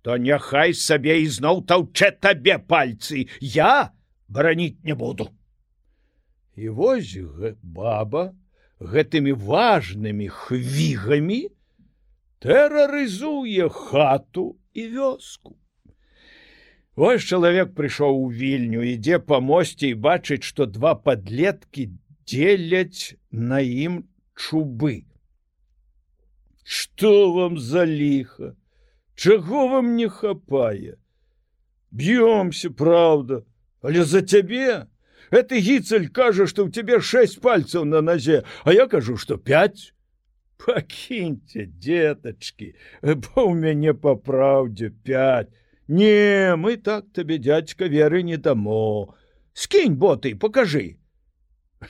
то 0.00 0.16
няхай 0.16 0.72
сабе 0.72 1.18
ізноў 1.20 1.60
таўчэ 1.68 2.08
табе 2.16 2.56
пальцы, 2.56 3.28
я 3.44 3.92
бараніць 4.32 4.80
не 4.88 4.96
буду. 4.96 5.28
І 6.56 6.72
вось 6.72 7.12
баба 7.60 8.32
гэтымі 8.80 9.36
важнымі 9.36 10.30
хвігамі 10.32 11.40
тэрарызуе 12.40 13.68
хату 13.68 14.56
і 14.72 14.88
вёску. 14.96 15.60
Вось 16.96 17.26
чалавек 17.26 17.74
прыйшоў 17.74 18.24
у 18.24 18.28
вільню, 18.30 18.82
ідзе 18.94 19.18
па 19.18 19.40
мосце 19.40 19.90
і 19.90 20.00
бачыць, 20.08 20.44
што 20.46 20.66
два 20.66 20.94
падлеткі 20.94 21.88
дзеляць 22.26 23.16
на 23.30 23.58
ім 23.60 24.04
чубы. 24.34 25.06
Што 26.62 27.32
вам 27.34 27.58
за 27.58 27.84
ліха? 27.84 28.54
чаго 29.14 29.68
вам 29.68 29.96
не 29.96 30.08
хапае 30.08 30.96
б'ёмся 31.90 32.70
правда 32.70 33.44
але 33.82 34.04
за 34.04 34.22
цябе 34.22 34.86
это 35.30 35.56
гіцель 35.56 36.08
кажа 36.08 36.46
что 36.46 36.66
у 36.66 36.70
тебе 36.70 37.00
шесть 37.00 37.40
пальцаў 37.40 37.84
на 37.84 38.00
назе 38.00 38.42
а 38.64 38.72
я 38.72 38.86
кажу 38.86 39.16
что 39.16 39.36
пять 39.36 39.94
покиньте 40.58 41.66
деточки 41.66 42.74
бо 43.02 43.44
у 43.44 43.54
мяне 43.54 43.94
по 43.94 44.16
праўдзе 44.16 44.90
пять 44.90 45.50
не 45.88 46.56
мы 46.56 46.76
так 46.76 47.12
табе 47.12 47.38
дядька 47.38 47.86
веры 47.86 48.22
не 48.22 48.36
дамо. 48.36 49.14
Скінь 49.52 49.96
боты 49.96 50.34
покажи 50.34 50.96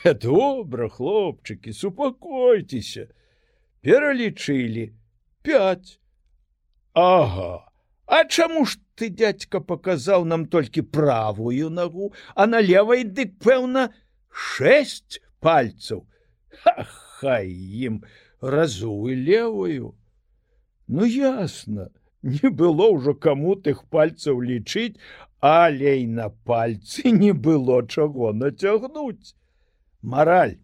добра 0.02 0.88
хлопчыкі 0.88 1.72
супакойцеся 1.72 3.08
пералічылі 3.80 4.92
пять 5.42 6.00
ага. 6.92 7.70
А 8.06 8.24
чаму 8.24 8.66
ж 8.66 8.78
ты 8.96 9.08
дядька 9.08 9.60
показаў 9.60 10.24
нам 10.24 10.46
толькі 10.46 10.82
правую 10.82 11.70
нагу 11.70 12.12
а 12.34 12.46
на 12.46 12.60
левой 12.60 13.04
дык 13.04 13.38
пэўна 13.40 13.94
шесть 14.28 15.22
пальцаў? 15.40 16.04
Хай 17.20 17.48
ім 17.48 18.04
разуй 18.40 19.14
левую 19.14 19.94
ну 20.86 21.04
ясно 21.04 21.88
не 22.24 22.50
было 22.50 22.88
ўжо 22.96 23.14
каму 23.14 23.54
тых 23.68 23.84
пальцаў 23.92 24.40
лічыць 24.50 24.96
алей 25.44 26.06
на 26.18 26.28
пальцы 26.50 27.10
не 27.22 27.32
было 27.32 27.80
чаго 27.86 28.32
нацягнуць. 28.32 29.34
Мораль 30.00 30.56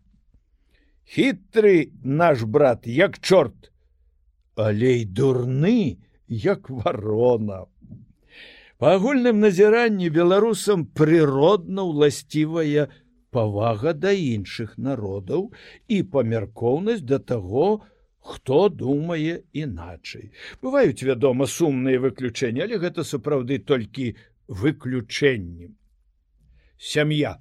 хітры 1.14 1.92
наш 2.02 2.44
брат 2.44 2.86
як 2.86 3.18
чорт 3.18 3.70
алей 4.56 5.04
дурны 5.04 5.98
як 6.28 6.70
варона. 6.70 7.66
Па 8.80 8.96
агульным 8.96 9.40
назіранні 9.44 10.08
беларусам 10.08 10.86
прыродна 10.96 11.84
ўласцівая 11.84 12.88
павага 13.36 13.92
да 13.92 14.12
іншых 14.16 14.78
народаў 14.78 15.50
і 15.88 16.02
памяркоўнасць 16.14 17.04
да 17.04 17.18
таго, 17.18 17.82
хто 18.20 18.68
думае 18.68 19.42
іначай. 19.52 20.30
Бываюць, 20.62 21.02
вядома, 21.02 21.46
сумныя 21.46 22.00
выключэнні, 22.00 22.62
але 22.62 22.78
гэта 22.78 23.04
сапраўды 23.04 23.58
толькі 23.58 24.14
выключэнні. 24.48 25.72
Сям'я. 26.78 27.38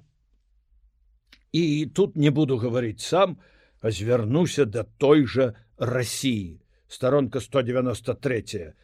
І 1.52 1.86
тут 1.94 2.16
не 2.16 2.30
буду 2.30 2.56
гаварыць 2.56 3.04
сам, 3.04 3.38
а 3.80 3.90
звярнуся 3.90 4.64
да 4.64 4.84
той 4.84 5.26
жа 5.26 5.54
Росіі. 5.78 6.60
Сторонка 6.88 7.40
193. 7.40 8.74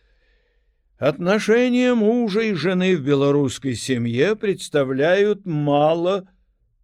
Отношения 0.98 1.94
мужа 1.94 2.40
и 2.40 2.54
жены 2.54 2.96
в 2.96 3.02
белорусской 3.02 3.74
семье 3.74 4.34
представляют 4.36 5.44
мало 5.44 6.28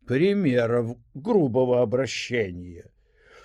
примеров 0.07 0.99
грубого 1.15 1.81
обращения. 1.81 2.92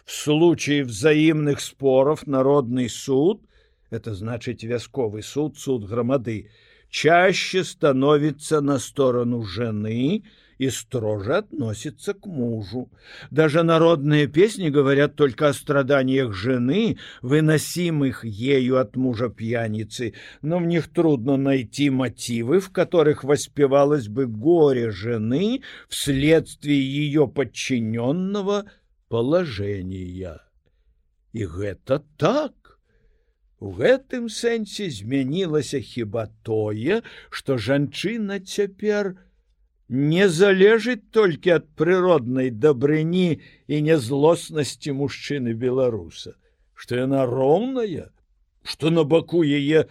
В 0.08 0.14
случае 0.14 0.86
взаимных 0.86 1.60
споров 1.60 2.28
народный 2.28 2.88
суд, 2.88 3.42
это 3.90 4.16
значит 4.16 4.64
вязковый 4.64 5.22
суд, 5.22 5.60
суд 5.60 5.84
громады, 5.84 6.50
чаще 6.90 7.66
становится 7.66 8.62
на 8.62 8.80
сторону 8.80 9.44
жены, 9.44 10.24
и 10.60 10.70
строже 10.70 11.36
относится 11.36 12.14
к 12.14 12.26
мужу. 12.26 12.90
Даже 13.32 13.64
народные 13.64 14.28
песни 14.28 14.70
говорят 14.70 15.18
только 15.18 15.50
о 15.50 15.54
страданиях 15.54 16.34
жены, 16.34 16.98
выносимых 17.22 18.24
ею 18.24 18.80
от 18.80 18.96
мужа 18.96 19.28
пьяницы, 19.28 20.14
но 20.42 20.60
в 20.60 20.66
них 20.66 20.88
трудно 20.88 21.36
найти 21.36 21.90
мотивы, 21.90 22.62
в 22.62 22.72
которых 22.72 23.26
воспевалось 23.26 24.08
бы 24.08 24.26
горе 24.26 24.90
жены 24.90 25.64
вследствие 25.90 26.80
ее 26.80 27.28
подчиненного 27.28 28.66
положения. 29.10 30.42
И 31.34 31.44
это 31.44 32.04
так. 32.18 32.54
У 33.60 33.72
гэтым 33.74 34.30
сэнсе 34.30 34.90
змянілася 34.94 35.80
хіба 35.82 36.28
тое, 36.46 37.02
што 37.30 37.58
жанчына 37.58 38.38
цяпер, 38.46 39.18
не 39.90 40.28
залежыць 40.30 41.10
толькі 41.10 41.56
ад 41.58 41.66
прыроднай 41.80 42.52
дабрыні 42.52 43.42
і 43.66 43.82
нязлоснасці 43.82 44.94
мужчыны 45.00 45.58
беларуса, 45.58 46.36
што 46.76 47.02
яна 47.02 47.26
роўная, 47.26 48.14
што 48.62 48.94
на 48.94 49.04
баку 49.04 49.42
яе 49.42 49.88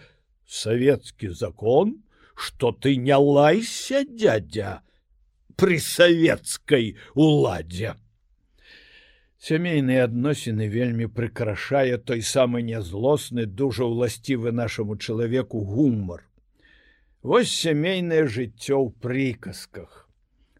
савецкі 0.47 1.33
закон, 1.35 2.03
што 2.35 2.71
ты 2.71 2.95
не 2.95 3.17
лайся 3.19 4.05
дядя 4.07 4.79
пры 5.57 5.81
савецкай 5.81 6.95
уладзе. 7.15 7.97
Сямейныя 9.37 10.05
адносіны 10.09 10.65
вельмі 10.67 11.05
прыкрашае 11.07 11.97
той 12.01 12.21
самы 12.25 12.63
нязлосны, 12.65 13.45
дужа 13.45 13.85
ўласцівы 13.85 14.51
нашаму 14.51 14.97
чалавеку 14.97 15.61
гумар. 15.61 16.25
Вось 17.21 17.53
сямейнае 17.53 18.25
жыццё 18.25 18.81
ў 18.81 18.89
прыказках. 18.97 20.09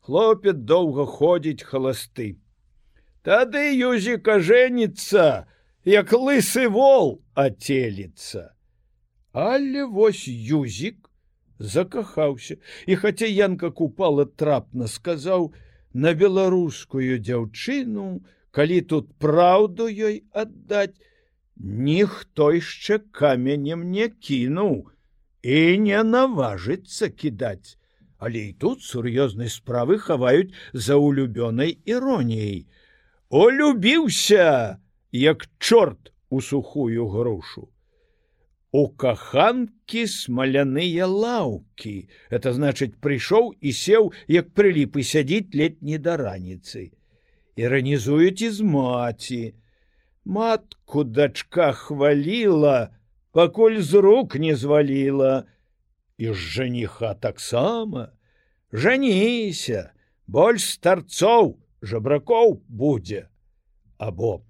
Хлопец 0.06 0.56
доўга 0.56 1.06
ходзіць 1.10 1.66
халасты. 1.66 2.38
Тады 3.26 3.66
юзіка 3.74 4.38
жэніцца, 4.40 5.50
як 5.84 6.14
лысы 6.14 6.70
вол 6.70 7.20
ацеліцца. 7.34 8.54
Але 9.34 9.90
вось 9.90 10.28
юзік 10.30 11.10
закахаўся, 11.60 12.62
і 12.86 12.96
хаця 12.96 13.26
янка 13.26 13.72
купала 13.72 14.26
трапна 14.26 14.88
сказаў 14.88 15.52
на 15.94 16.14
беларускую 16.14 17.18
дзяўчыну, 17.20 18.22
калі 18.58 18.82
тут 18.90 19.10
праўду 19.22 19.86
ёй 19.86 20.16
аддаць, 20.34 20.98
ніхто 21.88 22.48
яшчэ 22.56 22.98
каменем 23.20 23.84
не 23.94 24.08
кінуў, 24.10 24.90
і 25.46 25.60
не 25.84 26.00
наважыцца 26.02 27.10
кідаць. 27.14 27.78
Але 28.18 28.50
і 28.50 28.54
тут 28.58 28.82
сур'ёзнай 28.82 29.54
справы 29.54 30.00
хаваюць 30.02 30.58
за 30.74 30.98
улюбёнай 30.98 31.78
іроніяй. 31.86 32.66
Олюбіўся, 33.30 34.82
як 35.12 35.46
чорт 35.60 36.12
у 36.30 36.42
сухую 36.42 37.08
грушу. 37.14 37.70
У 38.74 38.88
каханкі 38.90 40.08
смаляныя 40.10 41.06
лаўкі. 41.06 42.10
Это 42.34 42.58
значыць, 42.58 42.98
прыйшоў 42.98 43.54
і 43.62 43.72
сеў, 43.72 44.14
як 44.28 44.50
прыліпы 44.58 45.06
сядзіць 45.06 45.54
летні 45.54 46.02
да 46.02 46.18
раніцы. 46.18 46.97
Іранізуюць 47.58 48.42
і 48.42 48.50
з 48.50 48.62
маці. 48.62 49.54
Матку 50.26 51.04
дачка 51.04 51.72
хваліла, 51.74 52.90
пакуль 53.32 53.82
з 53.82 53.94
рук 53.94 54.36
не 54.36 54.56
зваліла. 54.56 55.44
І 56.18 56.34
ж 56.34 56.34
жаніха 56.34 57.14
таксама. 57.14 58.12
Жаніся 58.72 59.92
больш 60.28 60.70
старцоў 60.78 61.58
жабракоў 61.82 62.62
будзе. 62.68 63.26
Або 63.98 64.44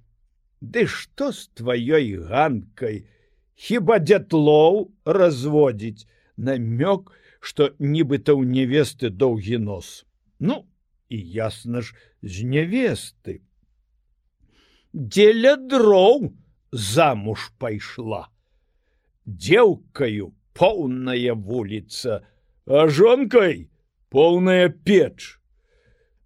ды 0.62 0.88
што 0.88 1.32
з 1.32 1.47
тваёй 1.55 2.18
ганкай? 2.28 3.05
Хіба 3.55 3.99
дзятлоў 4.03 4.91
разводзіць? 5.05 6.08
Намёк 6.38 7.14
што 7.39 7.72
нібыта 7.80 8.34
ў 8.36 8.43
невесты 8.45 9.10
доўгі 9.10 9.64
нос. 9.64 10.05
Ну 10.39 10.66
і 11.10 11.18
ясна 11.41 11.82
ж 11.82 11.95
з 12.22 12.47
невесты 12.55 13.39
дзеля 14.93 15.55
дроў 15.55 16.34
замуж 16.72 17.51
пайшла 17.60 18.28
дзеўкаю 19.28 20.32
поўная 20.58 21.34
вуліца, 21.36 22.24
а 22.66 22.88
жонкой 22.88 23.70
полная 24.10 24.70
печ. 24.70 25.39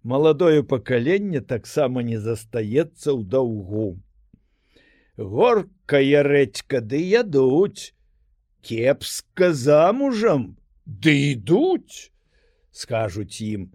Маладое 0.02 0.62
пакаленне 0.62 1.40
таксама 1.40 2.02
не 2.02 2.18
застаецца 2.18 3.12
ў 3.12 3.22
даўгу. 3.26 4.00
Горкая 5.16 6.22
рэчка 6.26 6.80
ды 6.80 7.02
ядуць, 7.02 7.92
кепска 8.62 9.52
замужам, 9.52 10.56
ды 10.86 11.14
ідуць, 11.34 12.10
скажуць 12.70 13.38
ім. 13.42 13.70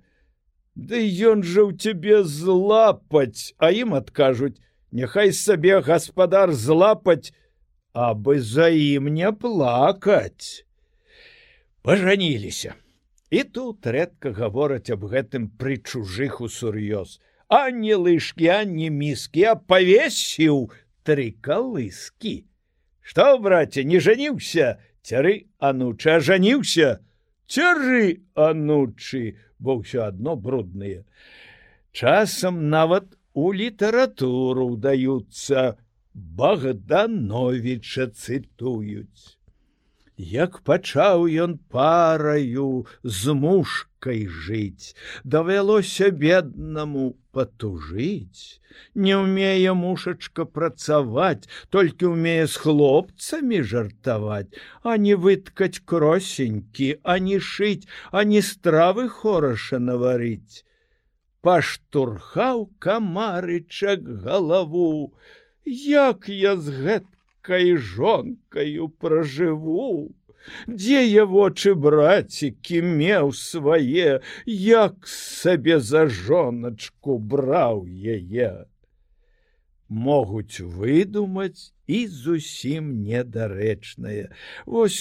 Ды 0.77 1.01
ён 1.25 1.41
жа 1.41 1.65
ў 1.65 1.73
цябе 1.81 2.21
злапаць, 2.21 3.57
а 3.57 3.73
ім 3.73 3.97
адкажуць: 3.97 4.61
Няхай 4.93 5.33
сабе 5.33 5.81
гаспадар 5.81 6.53
злапаць, 6.53 7.33
абы 7.97 8.37
за 8.37 8.69
ім 8.69 9.09
не 9.09 9.31
плакаць. 9.33 10.61
Пажаніліся. 11.81 12.77
І 13.33 13.41
тут 13.57 13.89
рэдка 13.89 14.31
гавораць 14.37 14.93
аб 14.93 15.09
гэтым 15.09 15.49
пры 15.49 15.81
чужых 15.81 16.45
усур'ёз. 16.45 17.17
А 17.49 17.71
не 17.71 17.97
лыжкі, 17.97 18.47
а 18.53 18.61
не 18.63 18.93
міскі, 18.93 19.43
а 19.49 19.55
павесіў 19.57 20.69
тры 21.01 21.33
калыскі. 21.41 22.45
Што, 23.01 23.41
браце, 23.41 23.81
не 23.81 23.97
жаніўся, 23.97 24.77
цяры 25.01 25.49
анучы 25.57 26.21
ажаніўся 26.21 27.01
цяры 27.47 28.21
анучы 28.35 29.39
бо 29.59 29.79
ўсё 29.81 30.05
адно 30.07 30.35
брудныя. 30.35 31.03
Часам 31.91 32.69
нават 32.69 33.17
у 33.33 33.51
літаратуру 33.53 34.73
ўдаюцца 34.75 35.77
богдановича 36.13 38.09
цытуюць 38.13 39.36
Як 40.17 40.61
пачаў 40.65 41.27
ён 41.29 41.59
параю 41.69 42.87
з 43.03 43.33
мушкай 43.37 44.25
жыць, 44.25 44.97
давялося 45.23 46.09
беднаму 46.09 47.13
патужыць. 47.31 48.57
Не 48.97 49.13
ўмее 49.21 49.73
мушачка 49.77 50.45
працаваць, 50.49 51.45
толькі 51.69 52.17
ўмее 52.17 52.49
з 52.49 52.57
хлопцамі 52.57 53.61
жартаваць, 53.61 54.49
а 54.81 54.97
не 54.97 55.13
выткаць 55.13 55.85
кросенькі, 55.85 56.97
а 57.03 57.19
не 57.19 57.37
шыць, 57.37 57.85
а 58.09 58.23
не 58.23 58.41
стравы 58.41 59.09
хораша 59.09 59.77
наварыць. 59.77 60.65
Паштурхаў 61.45 62.73
камарычак 62.79 64.01
галаву, 64.25 65.13
Як 65.67 66.29
я 66.31 66.55
з 66.55 66.73
гэтым 66.73 67.16
кай 67.47 67.75
жонкаю 67.79 68.89
пражыву. 68.89 70.11
Дзе 70.67 71.03
я 71.07 71.23
вочы 71.25 71.73
брацікі 71.75 72.81
меў 72.87 73.31
свае, 73.35 74.19
як 74.45 75.07
сабе 75.11 75.79
за 75.79 76.07
жоначку 76.07 77.17
браў 77.33 77.85
яе. 77.87 78.51
Могуць 79.87 80.59
выдумаць 80.59 81.71
і 81.87 81.99
зусім 82.11 82.89
недарэчнае. 83.03 84.27
Вось 84.65 84.99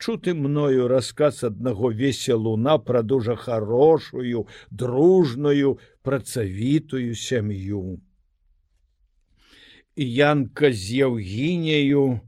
чуты 0.00 0.32
мною 0.34 0.88
расказ 0.92 1.42
аднаго 1.44 1.92
веселуна 1.92 2.78
пра 2.78 3.02
дужа 3.02 3.36
хорошую, 3.36 4.46
дружную, 4.70 5.76
працавітую 6.02 7.14
сям'ю. 7.14 8.00
Янка 9.96 10.72
з 10.72 11.04
Еўгіняю 11.04 12.20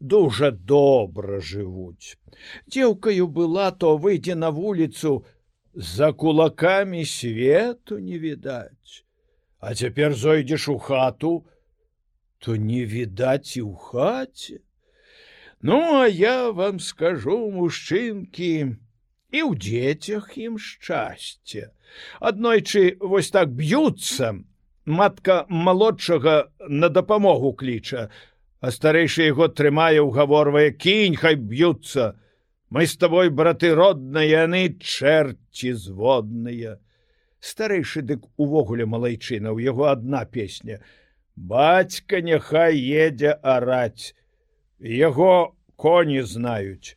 дужа 0.00 0.50
добра 0.50 1.40
жывуць. 1.40 2.14
Дзеўкаю 2.70 3.26
была, 3.26 3.70
то 3.72 3.96
выйдзе 3.98 4.34
на 4.34 4.50
вуліцу, 4.50 5.24
за 5.74 6.12
кулакамі 6.12 7.04
свету 7.04 7.98
не 7.98 8.18
відаць. 8.18 9.04
А 9.58 9.74
цяпер 9.74 10.14
зойдзеш 10.14 10.68
у 10.68 10.78
хату, 10.78 11.46
то 12.38 12.54
не 12.54 12.86
відаць 12.86 13.58
і 13.58 13.62
ў 13.66 13.74
хаце. 13.74 14.62
Ну, 15.60 15.98
а 15.98 16.06
я 16.06 16.50
вам 16.50 16.78
скажу 16.78 17.50
мужчынкі, 17.50 18.78
і 19.34 19.40
ў 19.42 19.58
дзецях 19.58 20.38
ім 20.38 20.58
шчасце. 20.58 21.74
Аднойчы 22.22 22.94
вось 23.02 23.34
так 23.34 23.50
б'юцца, 23.50 24.38
матка 24.88 25.44
малодшага 25.48 26.48
на 26.68 26.88
дапамогу 26.88 27.52
кліча, 27.52 28.08
а 28.60 28.72
старэйшы 28.74 29.28
яго 29.28 29.48
трымае 29.52 30.00
ўгаворвае 30.02 30.72
кінь 30.74 31.18
хай 31.20 31.36
б'юцца. 31.36 32.16
Мы 32.70 32.86
з 32.88 32.96
табой 33.00 33.30
браты 33.30 33.70
родныя 33.76 34.48
яны 34.48 34.62
чэрці 34.80 35.72
зводныя. 35.72 36.78
Старэйшы 37.40 38.02
дык 38.02 38.26
увогуле 38.36 38.88
малайчына 38.88 39.52
у 39.52 39.60
яго 39.62 39.92
адна 39.92 40.24
песня. 40.24 40.80
Бацька 41.36 42.20
няхай 42.20 42.80
едзе 42.80 43.36
араць. 43.42 44.16
Яго 44.80 45.54
коні 45.76 46.22
знаюць. 46.22 46.96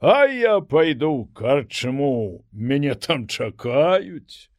А 0.00 0.24
я 0.26 0.60
пайду 0.60 1.28
карчму, 1.34 2.42
мяне 2.50 2.94
там 2.94 3.28
чакаюць 3.28 4.51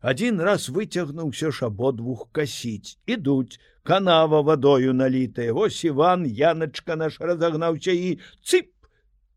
один 0.00 0.40
раз 0.40 0.68
выцягнуўся 0.68 1.50
ж 1.50 1.66
абодвух 1.66 2.28
касіць. 2.32 2.98
Ідуць 3.06 3.58
канава 3.82 4.40
вадою 4.40 4.94
налітая. 4.94 5.52
Вось 5.52 5.84
иван 5.84 6.26
яначка 6.26 6.96
наш 6.96 7.20
разагнаўся 7.20 7.92
і 7.92 8.18
цып 8.42 8.70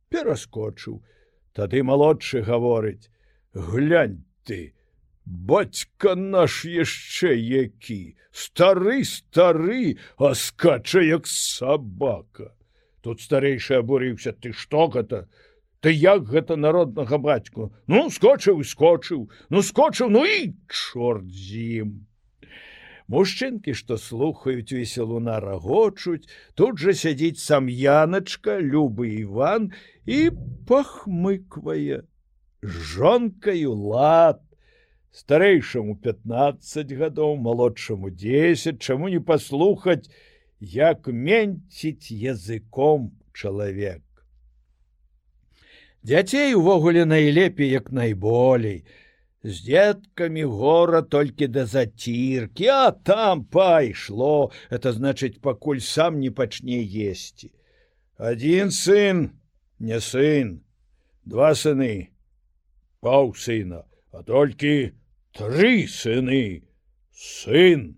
пераскочыў. 0.09 1.01
Тады 1.53 1.83
малодшы 1.83 2.41
гаворыць 2.43 3.11
глянь 3.53 4.23
ты 4.43 4.73
бацька 5.25 6.15
наш 6.15 6.63
яшчэ 6.65 7.35
які 7.35 8.15
стары 8.31 9.03
стары 9.03 9.97
а 10.17 10.33
скача 10.35 11.03
як 11.03 11.27
сабака 11.27 12.55
тут 13.01 13.21
старэйшы 13.21 13.79
абурыўся 13.83 14.31
ты 14.31 14.53
што 14.53 14.87
гэта 14.87 15.27
Ты 15.81 15.91
як 15.97 16.29
гэта 16.29 16.55
народнага 16.55 17.17
бацьку? 17.17 17.73
Ну 17.89 18.05
скочыў 18.13 18.61
і 18.61 18.65
скочыў. 18.69 19.21
Ну 19.49 19.61
скочыў 19.65 20.13
ну 20.13 20.21
і 20.29 20.53
чорт 20.69 21.25
з 21.25 21.61
ім. 21.81 21.95
Мужчынкі 23.09 23.73
што 23.73 23.97
слухаюць 23.97 24.77
веселуна 24.77 25.39
рагочуць 25.41 26.29
тут 26.53 26.77
жа 26.77 26.93
сядзіць 26.93 27.41
сам 27.41 27.65
яначка 27.65 28.59
любы 28.61 29.09
иван 29.25 29.73
і 30.05 30.19
пахмыквае. 30.69 32.05
Жонкаю 32.61 33.73
лад. 33.73 34.45
Старэйшаму 35.11 35.97
15 36.05 36.93
гадоў 37.01 37.35
малодшаму 37.41 38.13
10 38.13 38.77
чаму 38.79 39.09
не 39.09 39.19
паслухаць 39.19 40.05
як 40.61 41.09
менціць 41.09 42.13
языком 42.13 43.11
чалавек 43.33 44.05
Дзяцей 46.03 46.55
увогуле 46.55 47.05
найлепей 47.05 47.69
як 47.69 47.91
найболей. 47.91 48.85
З 49.43 49.57
дзеткамі 49.65 50.43
гора 50.43 51.01
толькі 51.01 51.47
да 51.47 51.65
заціркі, 51.65 52.67
а 52.67 52.91
там 52.91 53.43
пайшло, 53.45 54.51
это 54.69 54.93
значыць, 54.93 55.41
пакуль 55.41 55.81
сам 55.81 56.19
не 56.21 56.29
пачне 56.29 56.81
есці. 56.81 57.49
Адзін 58.21 58.69
сын, 58.69 59.33
не 59.79 59.97
сын, 59.97 60.61
два 61.25 61.57
сыны, 61.57 62.13
паў 63.01 63.33
сына, 63.33 63.81
а 64.13 64.21
толькі 64.21 64.93
тры 65.33 65.89
сыны, 65.89 66.61
сын. 67.09 67.97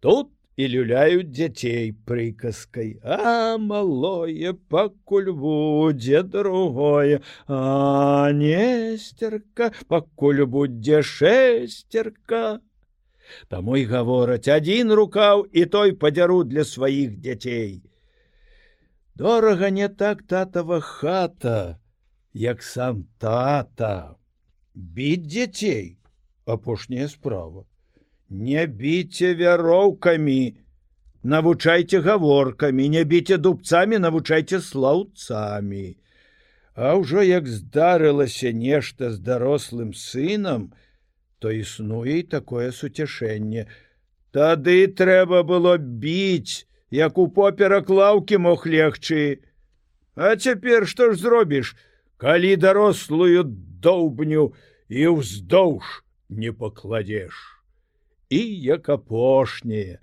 Тут 0.00 0.32
і 0.60 0.68
люляюць 0.72 1.32
дзяцей 1.32 1.92
прыказкай 2.10 2.90
а 3.18 3.58
малое 3.66 4.54
пакуль 4.74 5.30
будзе 5.42 6.22
другое. 6.22 7.20
А 7.48 8.32
нестерка 8.40 9.70
пакуль 9.92 10.44
будзе 10.56 11.02
шестерка. 11.02 12.60
Таму 13.48 13.76
і 13.80 13.86
гавораць 13.92 14.48
адзін 14.56 14.92
рукаў 15.02 15.46
і 15.52 15.64
той 15.76 15.94
падзяру 16.04 16.42
для 16.54 16.66
сваіх 16.72 17.16
дзяцей 17.20 17.80
дорага 19.20 19.68
не 19.70 19.88
так 19.88 20.22
татава 20.22 20.80
хата 20.80 21.78
як 22.32 22.62
сам 22.62 23.04
тата. 23.18 24.16
Біць 24.74 25.28
дзяцей 25.28 25.98
апошняя 26.46 27.08
справа 27.08 27.66
Не 28.30 28.66
біце 28.66 29.34
вяроўкамі, 29.34 30.54
навучайце 31.22 31.98
гаворкамі, 32.00 32.88
не 32.88 33.02
біце 33.04 33.38
дубцамі, 33.38 33.98
навучайце 33.98 34.60
слаўцамі. 34.62 35.98
А 36.78 36.94
ўжо 36.94 37.26
як 37.26 37.50
здарылася 37.50 38.54
нешта 38.54 39.10
з 39.10 39.18
дарослым 39.18 39.90
сынам, 39.98 40.70
то 41.42 41.50
існуе 41.50 42.22
і 42.22 42.30
такое 42.30 42.70
суцяшэнне. 42.70 43.66
Тады 44.30 44.86
трэба 44.86 45.42
было 45.42 45.74
біць, 45.82 46.70
як 46.94 47.18
у 47.18 47.26
поперак 47.26 47.90
лаўкі 47.90 48.38
мог 48.46 48.62
легчы. 48.62 49.42
А 50.14 50.36
цяпер 50.38 50.86
што 50.86 51.10
ж 51.10 51.18
зробіш, 51.18 51.74
калі 52.14 52.54
дарослую 52.54 53.42
доўбню 53.82 54.54
і 54.86 55.18
ўздоўж 55.18 56.06
не 56.30 56.54
пакладзеш 56.54 57.59
і 58.30 58.40
як 58.62 58.88
апошняе 58.88 59.98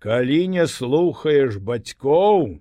калі 0.00 0.40
не 0.56 0.66
слухаеш 0.66 1.60
бацькоў 1.60 2.60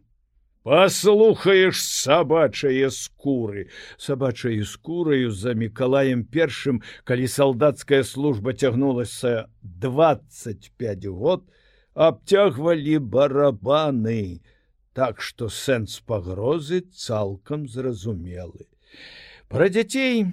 паслухаеш 0.63 1.79
сабачае 1.81 2.89
скуры. 2.91 3.69
Сабачаю 3.97 4.65
скураю 4.65 5.31
за 5.31 5.55
мікалаем 5.55 6.25
першым 6.27 6.83
калі 7.07 7.27
салдацкая 7.27 8.03
служба 8.03 8.53
цягнулася 8.53 9.47
25 9.63 11.05
год 11.07 11.47
абцягвалі 11.95 12.99
барабаны. 12.99 14.43
Так 14.93 15.21
што 15.21 15.47
сэнс 15.47 16.01
пагрозы 16.03 16.83
цалкам 16.91 17.67
зразумелы. 17.67 18.67
Пра 19.47 19.69
дзяцей 19.71 20.27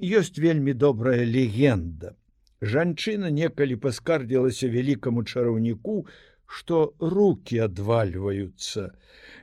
ёсць 0.00 0.40
вельмі 0.40 0.72
добрая 0.72 1.28
легенда 1.28 2.16
Жанчына 2.60 3.30
некалі 3.32 3.76
паскардзілася 3.80 4.68
вялікаму 4.68 5.24
чараўніку, 5.24 6.04
што 6.44 6.94
руки 7.00 7.56
адвальваюцца. 7.64 8.90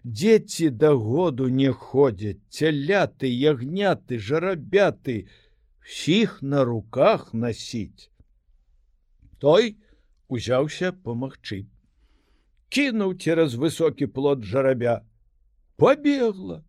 Дзеці 0.04 0.70
да 0.70 0.92
году 0.94 1.48
не 1.50 1.72
ходзяць, 1.72 2.44
цяляты, 2.50 3.32
ягняты, 3.32 4.20
жарабяты, 4.20 5.28
сіх 5.82 6.42
на 6.42 6.64
руках 6.64 7.34
насіць. 7.34 8.12
Той 9.40 9.78
узяўся 10.28 10.92
памагчы. 10.92 11.66
Кінуў 12.70 13.16
цераз 13.18 13.56
высокі 13.56 14.06
плод 14.12 14.44
жарабя. 14.44 15.02
Пабегла, 15.78 16.64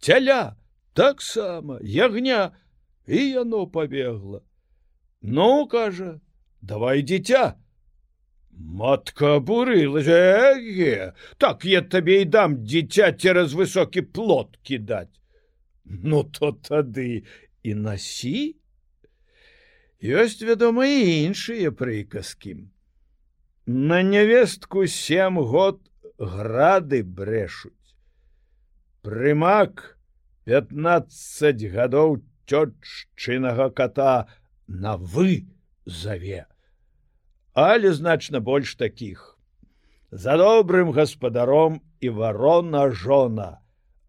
цяля, 0.00 0.56
таксама, 0.92 1.78
ягня, 1.80 2.52
і 3.06 3.30
яно 3.30 3.66
пабегла. 3.66 4.42
Ну, 5.26 5.66
кажа, 5.66 6.20
давай 6.60 7.00
дзіця. 7.02 7.54
Матка 8.52 9.40
бурылаге, 9.40 11.14
так 11.40 11.64
я 11.64 11.80
табе 11.80 12.18
і 12.22 12.26
дам 12.28 12.58
дзіця 12.60 13.08
цераз 13.16 13.54
высокі 13.56 14.04
плод 14.04 14.58
кідаць. 14.60 15.16
Ну 15.84 16.20
то 16.28 16.52
тады 16.52 17.24
і 17.64 17.74
насі. 17.74 18.60
Ёсць, 20.04 20.44
вядома, 20.44 20.84
і 20.84 21.24
іншыя 21.24 21.72
прыказкі. 21.72 22.68
На 23.64 24.04
нявестку 24.04 24.84
сем 24.86 25.40
год 25.40 25.80
грады 26.20 27.00
брэшуць. 27.00 27.96
Прымак 29.00 29.96
15 30.44 31.64
гадоў 31.72 32.20
цётчынага 32.44 33.72
кота 33.72 34.28
на 34.66 34.96
вы 34.96 35.46
заве. 35.86 36.46
Але 37.52 37.92
значна 37.92 38.40
больш 38.40 38.74
такіх. 38.74 39.38
За 40.10 40.36
добрым 40.36 40.92
гаспадаром 40.92 41.80
і 42.00 42.08
варона 42.08 42.90
жона, 42.90 43.58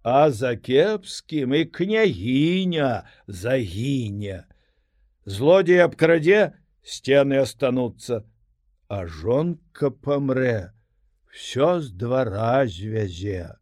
а 0.03 0.32
за 0.32 0.56
кепскім 0.58 1.53
і 1.53 1.66
княгіня 1.66 3.03
загіне. 3.28 4.45
Злодзей 5.26 5.82
абкрадзе 5.82 6.53
сцены 6.86 7.41
астануцца, 7.41 8.22
а 8.88 9.06
жонка 9.10 9.89
памрэ, 9.89 10.70
всё 11.34 11.82
з 11.82 11.89
двара 11.89 12.70
звязе. 12.70 13.58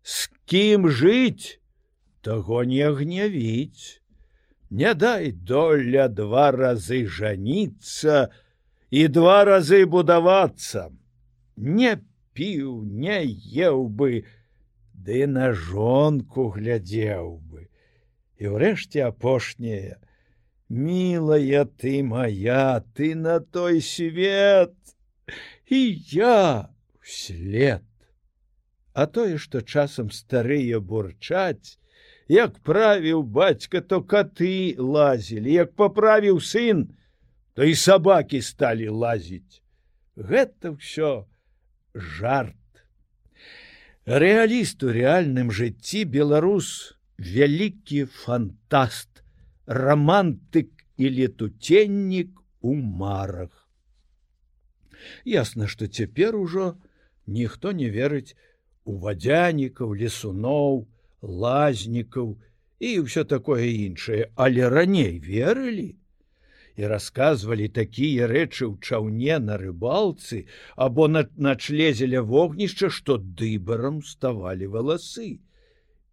С 0.00 0.32
кім 0.48 0.88
жыць, 0.88 1.60
таго 2.24 2.64
не 2.64 2.88
гнявіць. 2.88 4.00
Не 4.70 4.94
дай 4.94 5.30
доля 5.32 6.08
два 6.08 6.50
разы 6.50 7.06
жаніцца 7.06 8.30
і 8.90 9.08
два 9.08 9.44
разы 9.44 9.86
будавацца. 9.86 10.90
Не 11.56 11.96
піў, 12.34 12.82
не 12.82 13.22
еў 13.68 13.86
бы, 13.88 14.26
ды 14.92 15.26
на 15.30 15.52
жонку 15.52 16.50
глядзеў 16.50 17.38
бы. 17.38 17.70
І 18.42 18.52
ўрэшце 18.52 19.06
апошняе: 19.06 20.02
Мілая 20.68 21.64
ты 21.64 22.02
моя, 22.02 22.82
ты 22.94 23.14
на 23.14 23.38
той 23.40 23.80
свет, 23.80 24.74
і 25.70 25.80
я 26.10 26.70
вслед. 27.00 27.86
А 28.92 29.06
тое, 29.06 29.38
што 29.38 29.60
часам 29.60 30.10
старыя 30.10 30.80
бурчаць, 30.80 31.78
як 32.28 32.58
правіў 32.58 33.22
бацька, 33.22 33.80
то 33.80 34.02
каты 34.02 34.74
лазілі, 34.78 35.52
як 35.52 35.74
паправіў 35.74 36.40
сын, 36.40 36.90
то 37.54 37.64
і 37.64 37.74
сабакі 37.74 38.42
сталі 38.42 38.88
лазіць. 38.88 39.62
Гэта 40.16 40.74
ўсё 40.74 41.26
жарт. 41.94 42.56
Рэаліст 44.06 44.82
у 44.86 44.92
рэальным 44.94 45.50
жыцці 45.50 46.04
беларус 46.06 46.96
вялікі 47.18 48.06
фантаст, 48.06 49.22
романтык 49.66 50.70
і 50.96 51.10
летуценнік 51.10 52.30
у 52.60 52.74
марах. 52.74 53.66
Ясна, 55.24 55.66
што 55.66 55.86
цяпер 55.86 56.36
ужо 56.36 56.74
ніхто 57.26 57.72
не 57.72 57.90
верыць 57.90 58.36
у 58.84 58.98
вадзянікаў, 59.02 59.94
лесуноў, 59.94 60.86
лазнікаў 61.26 62.34
і 62.78 62.90
ўсё 63.04 63.24
такое 63.24 63.66
іншае, 63.66 64.32
але 64.34 64.68
раней 64.72 65.18
верылі 65.18 65.94
і 66.76 66.88
расказвалі 66.92 67.68
такія 67.72 68.28
рэчы 68.30 68.68
ў 68.68 68.74
чаўне 68.84 69.40
на 69.40 69.56
рыбалцы 69.60 70.44
або 70.76 71.08
на 71.08 71.24
начлезеля 71.36 72.22
вогнішча, 72.22 72.92
што 72.92 73.16
дыбарам 73.16 74.02
ставалі 74.04 74.68
валасы. 74.76 75.40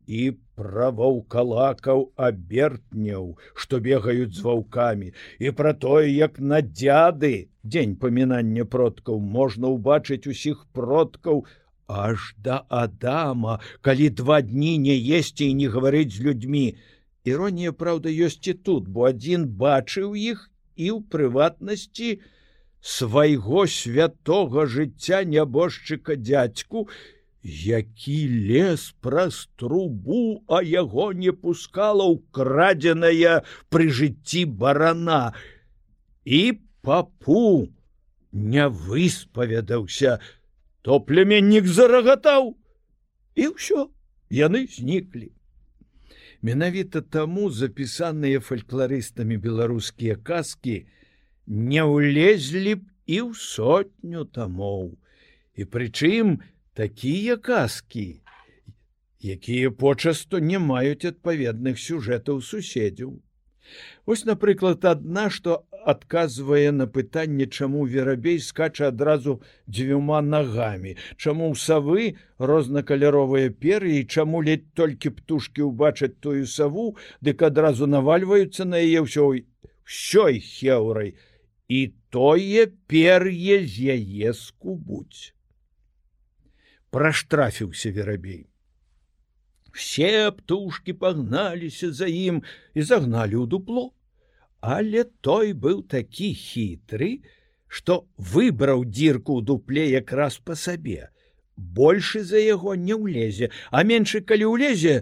І 0.04 0.36
пра 0.60 0.90
ваўкалакаў 0.92 2.02
абертняў, 2.20 3.28
што 3.56 3.80
бегаюць 3.80 4.36
з 4.36 4.44
ваўкамі. 4.48 5.14
І 5.40 5.52
пра 5.60 5.72
тое, 5.74 6.12
як 6.12 6.40
на 6.40 6.60
дзяды 6.60 7.48
дзень 7.64 7.96
памінання 7.96 8.66
продкаў 8.68 9.20
можна 9.20 9.72
ўбачыць 9.76 10.28
усіх 10.28 10.66
продкаў, 10.76 11.46
аж 11.88 12.36
да 12.38 12.64
Адама, 12.70 13.60
калі 13.82 14.10
два 14.10 14.42
дні 14.42 14.78
не 14.78 14.96
есці 14.98 15.46
і 15.46 15.54
не 15.54 15.68
гаварыць 15.68 16.14
з 16.16 16.22
людзьмі. 16.22 16.76
Іронія, 17.24 17.72
праўда, 17.72 18.10
ёсць 18.10 18.48
і 18.52 18.54
тут, 18.54 18.88
бо 18.88 19.08
адзін 19.08 19.48
бачыў 19.48 20.16
іх 20.16 20.50
і 20.76 20.92
ў 20.92 21.00
прыватнасці 21.08 22.20
свайго 22.84 23.64
святого 23.68 24.66
жыцця 24.68 25.24
нябожчыка 25.24 26.20
дзядзьку, 26.20 26.88
які 27.44 28.18
лес 28.28 28.92
праз 29.00 29.48
трубу, 29.56 30.44
а 30.48 30.64
яго 30.64 31.12
не 31.14 31.32
пускала 31.32 32.08
ўкрадзеная 32.12 33.44
пры 33.72 33.88
жыцці 33.88 34.44
барана. 34.46 35.32
І 36.24 36.60
папу 36.84 37.72
не 38.32 38.68
выспавядаўся, 38.68 40.20
то 40.84 41.00
племяннік 41.00 41.68
зарагатаў 41.68 42.54
і 43.40 43.48
ўсё 43.56 43.88
яны 44.30 44.68
зніклі 44.68 45.32
менавіта 46.44 47.02
таму 47.02 47.50
запісаныя 47.50 48.44
фальклорыстамі 48.44 49.40
беларускія 49.44 50.20
казкі 50.20 50.84
не 51.48 51.84
ўлезлі 51.84 52.76
б 52.80 52.84
і 53.08 53.18
ў 53.28 53.36
сотню 53.36 54.24
тамоў. 54.28 54.96
І 55.56 55.68
прычым 55.68 56.40
такія 56.74 57.38
казкі 57.38 58.20
якія 59.24 59.72
почасту 59.72 60.40
не 60.44 60.60
маюць 60.60 61.08
адпаведных 61.08 61.80
сюжэтаў 61.80 62.44
суседзяў. 62.44 63.24
Вось, 64.06 64.26
напрыклад, 64.28 64.84
адна, 64.84 65.30
што 65.32 65.64
адказвае 65.86 66.72
на 66.72 66.88
пытанне, 66.88 67.46
чаму 67.48 67.86
верабей 67.86 68.40
скача 68.40 68.88
адразу 68.88 69.42
дзвюма 69.68 70.22
нагамі, 70.22 70.96
Чаму 71.18 71.52
ў 71.52 71.56
савы 71.60 72.16
рознакаляровыя 72.40 73.50
пер'і, 73.50 74.06
чаму 74.06 74.42
ледь 74.42 74.72
толькі 74.74 75.14
птушкі 75.18 75.68
ўбачаць 75.70 76.20
тую 76.20 76.46
саву, 76.48 76.96
дык 77.22 77.44
адразу 77.44 77.88
навальваюцца 77.88 78.66
на 78.66 78.80
яе 78.80 79.04
ўсё 79.04 79.28
ўсёй 79.84 80.40
хеўрай, 80.40 81.16
і 81.68 81.80
тое 82.10 82.68
пер'е 82.88 83.66
з 83.68 83.76
яе 83.98 84.34
скубуць. 84.34 85.34
Праштрафіўся 86.90 87.92
верабей. 87.92 88.48
Все 89.74 90.32
птушки 90.32 90.94
пагналіся 90.94 91.92
за 91.92 92.06
ім 92.06 92.44
і 92.78 92.82
загналі 92.86 93.42
ў 93.42 93.50
дупло 93.50 93.90
але 94.64 95.04
той 95.28 95.52
быў 95.54 95.84
такі 95.92 96.32
хітры 96.40 97.20
что 97.68 97.96
выбраў 98.34 98.86
дзірку 98.88 99.36
ў 99.36 99.46
дупле 99.50 99.84
якраз 99.92 100.38
по 100.38 100.56
сабе. 100.56 101.10
Больше 101.58 102.22
за 102.24 102.40
яго 102.40 102.76
не 102.80 102.96
ўлезе 102.96 103.50
а 103.72 103.84
меншы 103.84 104.22
калі 104.22 104.48
ўлезе 104.54 104.94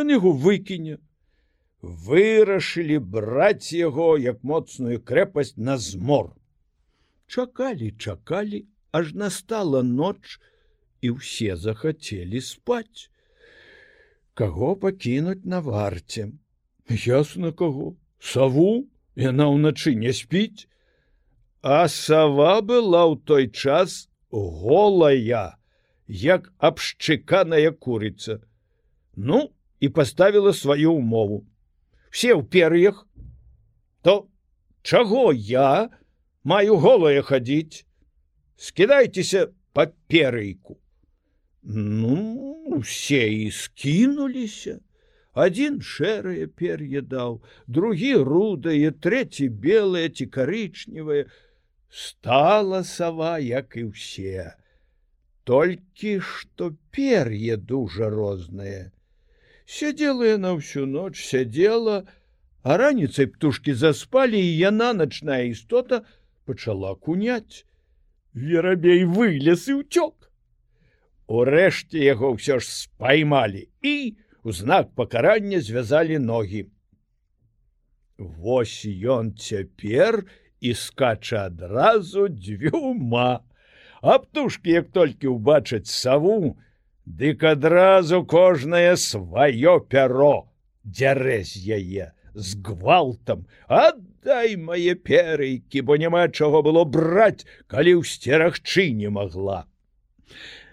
ён 0.00 0.10
яго 0.14 0.32
выкіне. 0.46 0.96
Вырашылі 2.08 2.98
браць 2.98 3.70
яго 3.76 4.08
як 4.18 4.42
моцную 4.42 4.98
крэпасць 4.98 5.54
на 5.70 5.78
змор. 5.78 6.34
Чакалі 7.28 7.92
чакалі 7.94 8.64
аж 8.90 9.14
настала 9.14 9.84
ноч 9.86 10.40
і 11.06 11.14
ўсе 11.20 11.54
захацелі 11.54 12.42
спаць. 12.42 13.06
Каго 14.34 14.74
пакінуць 14.74 15.46
на 15.46 15.62
варце? 15.62 16.28
Ясна 16.88 17.54
каго 17.54 17.94
саву 18.18 18.86
яна 19.16 19.48
ўначы 19.54 19.94
не 19.94 20.12
спіць 20.12 20.66
а 21.62 21.88
сава 21.88 22.60
была 22.62 23.02
ў 23.10 23.14
той 23.24 23.50
час 23.50 24.08
голая 24.30 25.58
як 26.06 26.52
абшчыканая 26.58 27.70
курыца. 27.74 28.40
Ну 29.16 29.50
і 29.80 29.88
паставіла 29.88 30.52
сваю 30.52 30.94
умову 30.94 31.44
все 32.10 32.34
ў 32.34 32.42
пер'ях. 32.46 33.06
То 34.02 34.28
чаго 34.82 35.32
я 35.32 35.90
маю 36.44 36.78
голае 36.78 37.22
хадзіць? 37.22 37.84
Скідайцеся 38.56 39.50
паперыйку 39.74 40.78
ну 41.62 42.64
усе 42.66 43.28
і 43.28 43.50
скінуліся 43.50 44.80
один 45.38 45.78
шэрае 45.88 46.46
пер'е 46.60 47.00
даў 47.14 47.38
другі 47.78 48.14
рудае 48.28 48.90
трэці 49.06 49.46
белае 49.64 50.08
ці 50.10 50.26
карычневае. 50.36 51.26
Стала 51.88 52.82
сава 52.84 53.38
як 53.38 53.78
і 53.80 53.84
ўсе. 53.94 54.52
Толькі 55.48 56.18
што 56.20 56.74
пер'е 56.92 57.56
дужа 57.56 58.10
рознае. 58.12 58.90
Сядзела 59.64 60.34
яна 60.34 60.52
ўсю 60.58 60.84
ноч 60.90 61.14
сядзела 61.22 62.02
а 62.62 62.76
раніцай 62.76 63.30
птушки 63.32 63.74
заспалі 63.74 64.36
і 64.42 64.58
яна 64.58 64.92
начная 64.92 65.42
істота 65.48 66.02
пачала 66.44 66.94
куняць. 66.96 67.64
Верабей 68.34 69.04
вылез 69.06 69.70
і 69.70 69.80
ўцёк. 69.80 70.28
Урэшце 71.30 72.02
яго 72.02 72.34
ўсё 72.34 72.58
ж 72.58 72.64
спаймалі 72.66 73.68
і 73.80 74.18
у 74.48 74.52
знак 74.52 74.94
пакарання 74.94 75.60
звязалі 75.60 76.18
ногі. 76.18 76.66
Вось 78.18 78.86
ён 78.88 79.36
цяпер 79.36 80.24
і 80.60 80.74
скача 80.74 81.46
адразу 81.46 82.28
дзвюма. 82.28 83.40
А 84.00 84.18
птушкі, 84.18 84.70
як 84.70 84.88
толькі 84.94 85.36
ўбачаць 85.36 85.92
саву, 85.92 86.56
дык 87.04 87.44
адразу 87.44 88.24
кожнае 88.24 88.96
сваё 88.96 89.78
пяро 89.84 90.48
дзярэ 90.84 91.44
з 91.44 91.54
яе 91.78 92.06
з 92.34 92.56
гвалтам, 92.64 93.44
аддай 93.68 94.56
мае 94.56 94.94
перыйкі, 94.94 95.82
бо 95.82 96.00
няма 96.00 96.28
чаго 96.28 96.62
было 96.62 96.84
браць, 96.86 97.44
калі 97.66 98.00
ў 98.00 98.02
сцерагчы 98.06 98.94
не 98.94 99.10
магла 99.10 99.66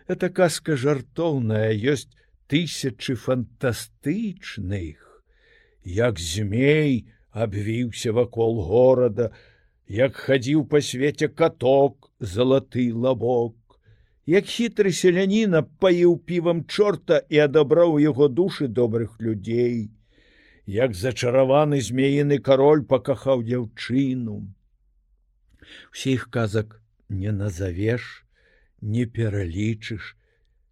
эта 0.07 0.29
казка 0.29 0.75
жартоўная 0.77 1.73
ёсць 1.73 2.11
тысячи 2.47 3.15
фантастычных 3.25 5.01
як 5.83 6.19
змей 6.19 7.05
абвіўся 7.31 8.11
вакол 8.11 8.61
горада 8.69 9.31
як 9.99 10.15
хадзіў 10.27 10.65
па 10.71 10.81
свеце 10.81 11.27
каток 11.27 12.11
залаты 12.19 12.87
лабок 12.93 13.55
як 14.25 14.45
хітры 14.49 14.91
селяніна 14.91 15.61
паіў 15.83 16.17
півам 16.29 16.63
чорта 16.65 17.21
і 17.29 17.43
адабраў 17.49 17.99
яго 18.03 18.27
душы 18.39 18.67
добрых 18.67 19.19
людзей 19.19 19.77
як 20.65 20.95
зачараваны 20.97 21.81
змеіны 21.81 22.39
кароль 22.39 22.81
пакахаў 22.89 23.43
дзяўчыну. 23.45 24.37
Усіх 25.93 26.29
казак 26.33 26.81
не 27.09 27.31
назавеш 27.31 28.25
не 28.81 29.05
пералічыш 29.05 30.15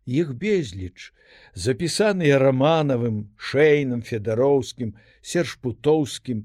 іх 0.05 0.33
безліч. 0.35 1.13
Запісаныя 1.53 2.39
романавым 2.39 3.29
шейным 3.37 4.01
федароўскім 4.01 4.95
сержпутоўскім 5.21 6.43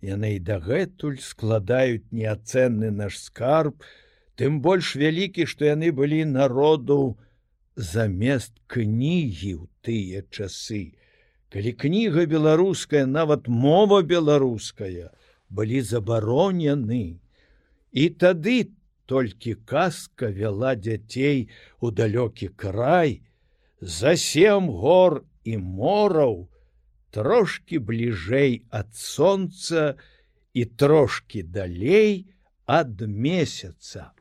яны 0.00 0.36
і 0.36 0.44
дагэтуль 0.44 1.18
складаюць 1.20 2.08
неацэнны 2.10 2.90
наш 2.90 3.18
скарб 3.20 3.84
тым 4.40 4.60
больш 4.64 4.96
вялікі 4.96 5.44
што 5.44 5.68
яны 5.68 5.92
былі 5.92 6.24
народу 6.24 7.18
замест 7.76 8.56
кнігі 8.66 9.52
ў 9.60 9.64
тыя 9.84 10.24
часы. 10.30 10.96
Калі 11.50 11.72
кніга 11.74 12.24
беларуская 12.30 13.04
нават 13.06 13.48
мова 13.48 14.00
беларуская 14.06 15.10
былі 15.50 15.80
забаронены. 15.82 17.20
І 17.92 18.04
тады 18.14 18.70
толькі 19.10 19.56
казка 19.66 20.30
вяла 20.30 20.76
дзяцей 20.78 21.48
у 21.82 21.90
далёкі 21.90 22.48
край, 22.54 23.22
за 23.80 24.14
сем 24.14 24.70
гор 24.70 25.24
і 25.42 25.56
мораў, 25.58 26.46
трошки 27.10 27.82
бліжэй 27.82 28.62
ад 28.70 28.94
сонца 28.94 29.98
і 30.54 30.64
трошки 30.64 31.42
далей 31.42 32.30
ад 32.66 33.02
месяца. 33.02 34.14